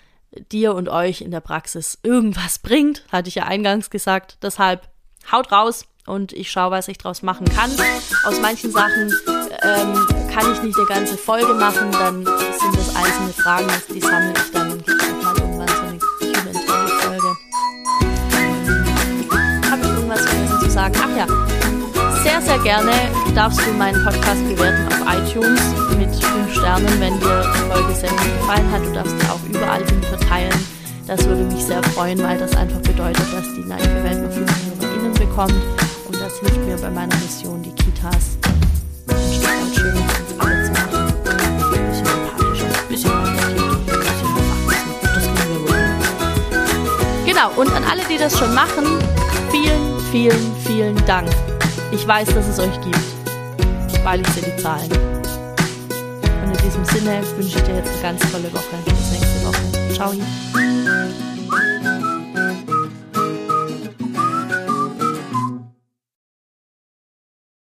dir 0.53 0.75
und 0.75 0.89
euch 0.89 1.21
in 1.21 1.31
der 1.31 1.41
Praxis 1.41 1.99
irgendwas 2.03 2.59
bringt, 2.59 3.05
hatte 3.11 3.29
ich 3.29 3.35
ja 3.35 3.45
eingangs 3.45 3.91
gesagt. 3.91 4.39
Deshalb 4.43 4.89
haut 5.31 5.53
raus 5.53 5.87
und 6.07 6.33
ich 6.33 6.51
schaue, 6.51 6.71
was 6.71 6.89
ich 6.89 6.99
daraus 6.99 7.23
machen 7.23 7.49
kann. 7.49 7.71
Aus 8.25 8.41
manchen 8.41 8.71
Sachen 8.71 9.13
ähm, 9.63 10.07
kann 10.33 10.53
ich 10.53 10.63
nicht 10.63 10.79
eine 10.79 10.87
ganze 10.87 11.17
Folge 11.17 11.55
machen, 11.55 11.91
dann 11.93 12.25
sind 12.25 12.77
das 12.77 12.95
einzelne 12.95 13.33
Fragen, 13.33 13.69
die 13.95 14.01
sammle 14.01 14.33
ich 14.33 14.53
dann 14.53 14.85
sehr, 22.51 22.59
gerne 22.65 22.91
darfst 23.37 23.61
du 23.65 23.71
meinen 23.75 24.03
Podcast 24.03 24.43
bewerten 24.49 24.89
auf 24.89 25.15
iTunes 25.15 25.61
mit 25.97 26.11
5 26.13 26.53
Sternen, 26.53 27.01
wenn 27.01 27.21
dir 27.21 27.45
die 27.55 27.73
Folge 27.73 27.95
sehr 27.95 28.11
gut 28.11 28.41
gefallen 28.41 28.69
hat. 28.73 28.85
Du 28.85 28.93
darfst 28.93 29.15
sie 29.21 29.27
auch 29.29 29.39
überall 29.49 29.85
hin 29.87 30.03
verteilen 30.03 30.53
Das 31.07 31.25
würde 31.27 31.45
mich 31.45 31.65
sehr 31.65 31.81
freuen, 31.95 32.21
weil 32.21 32.39
das 32.39 32.57
einfach 32.57 32.81
bedeutet, 32.81 33.33
dass 33.33 33.55
die 33.55 33.65
naive 33.65 34.03
Welt 34.03 34.25
noch 34.25 34.33
viel 34.33 34.43
mehr 34.43 34.57
HörerInnen 34.81 35.13
bekommt. 35.13 35.63
Und 36.09 36.21
das 36.21 36.41
hilft 36.41 36.59
mir 36.67 36.77
bei 36.77 36.91
meiner 36.91 37.15
Mission, 37.19 37.63
die 37.63 37.71
Kitas 37.71 38.37
ein 38.43 38.61
bisschen 39.21 39.47
empathischer, 40.27 40.35
ein 40.41 41.69
bisschen 41.69 42.07
reflektiert, 42.19 42.77
ein 42.77 42.89
bisschen 42.89 43.11
erwachsen. 43.13 43.55
Das 45.03 45.25
kriegen 45.25 45.51
wir 45.55 45.61
wohl. 45.69 45.87
Genau, 47.27 47.51
und 47.57 47.73
an 47.77 47.85
alle, 47.89 48.03
die 48.11 48.19
das 48.19 48.37
schon 48.37 48.53
machen, 48.55 48.87
vielen, 49.53 50.01
vielen, 50.11 50.57
vielen 50.67 51.07
Dank. 51.07 51.31
Ich 51.93 52.07
weiß, 52.07 52.29
dass 52.35 52.47
es 52.47 52.59
euch 52.59 52.81
gibt, 52.83 54.05
weil 54.05 54.21
ich 54.21 54.29
sehe 54.29 54.45
die 54.45 54.63
Zahlen. 54.63 54.91
Und 54.91 56.53
in 56.53 56.65
diesem 56.65 56.85
Sinne 56.85 57.21
wünsche 57.37 57.59
ich 57.59 57.65
dir 57.65 57.77
jetzt 57.77 57.91
eine 57.91 58.03
ganz 58.03 58.33
tolle 58.33 58.53
Woche. 58.53 58.77
Bis 58.85 59.11
nächste 59.11 59.47
Woche. 59.47 59.93
Ciao. 59.95 60.13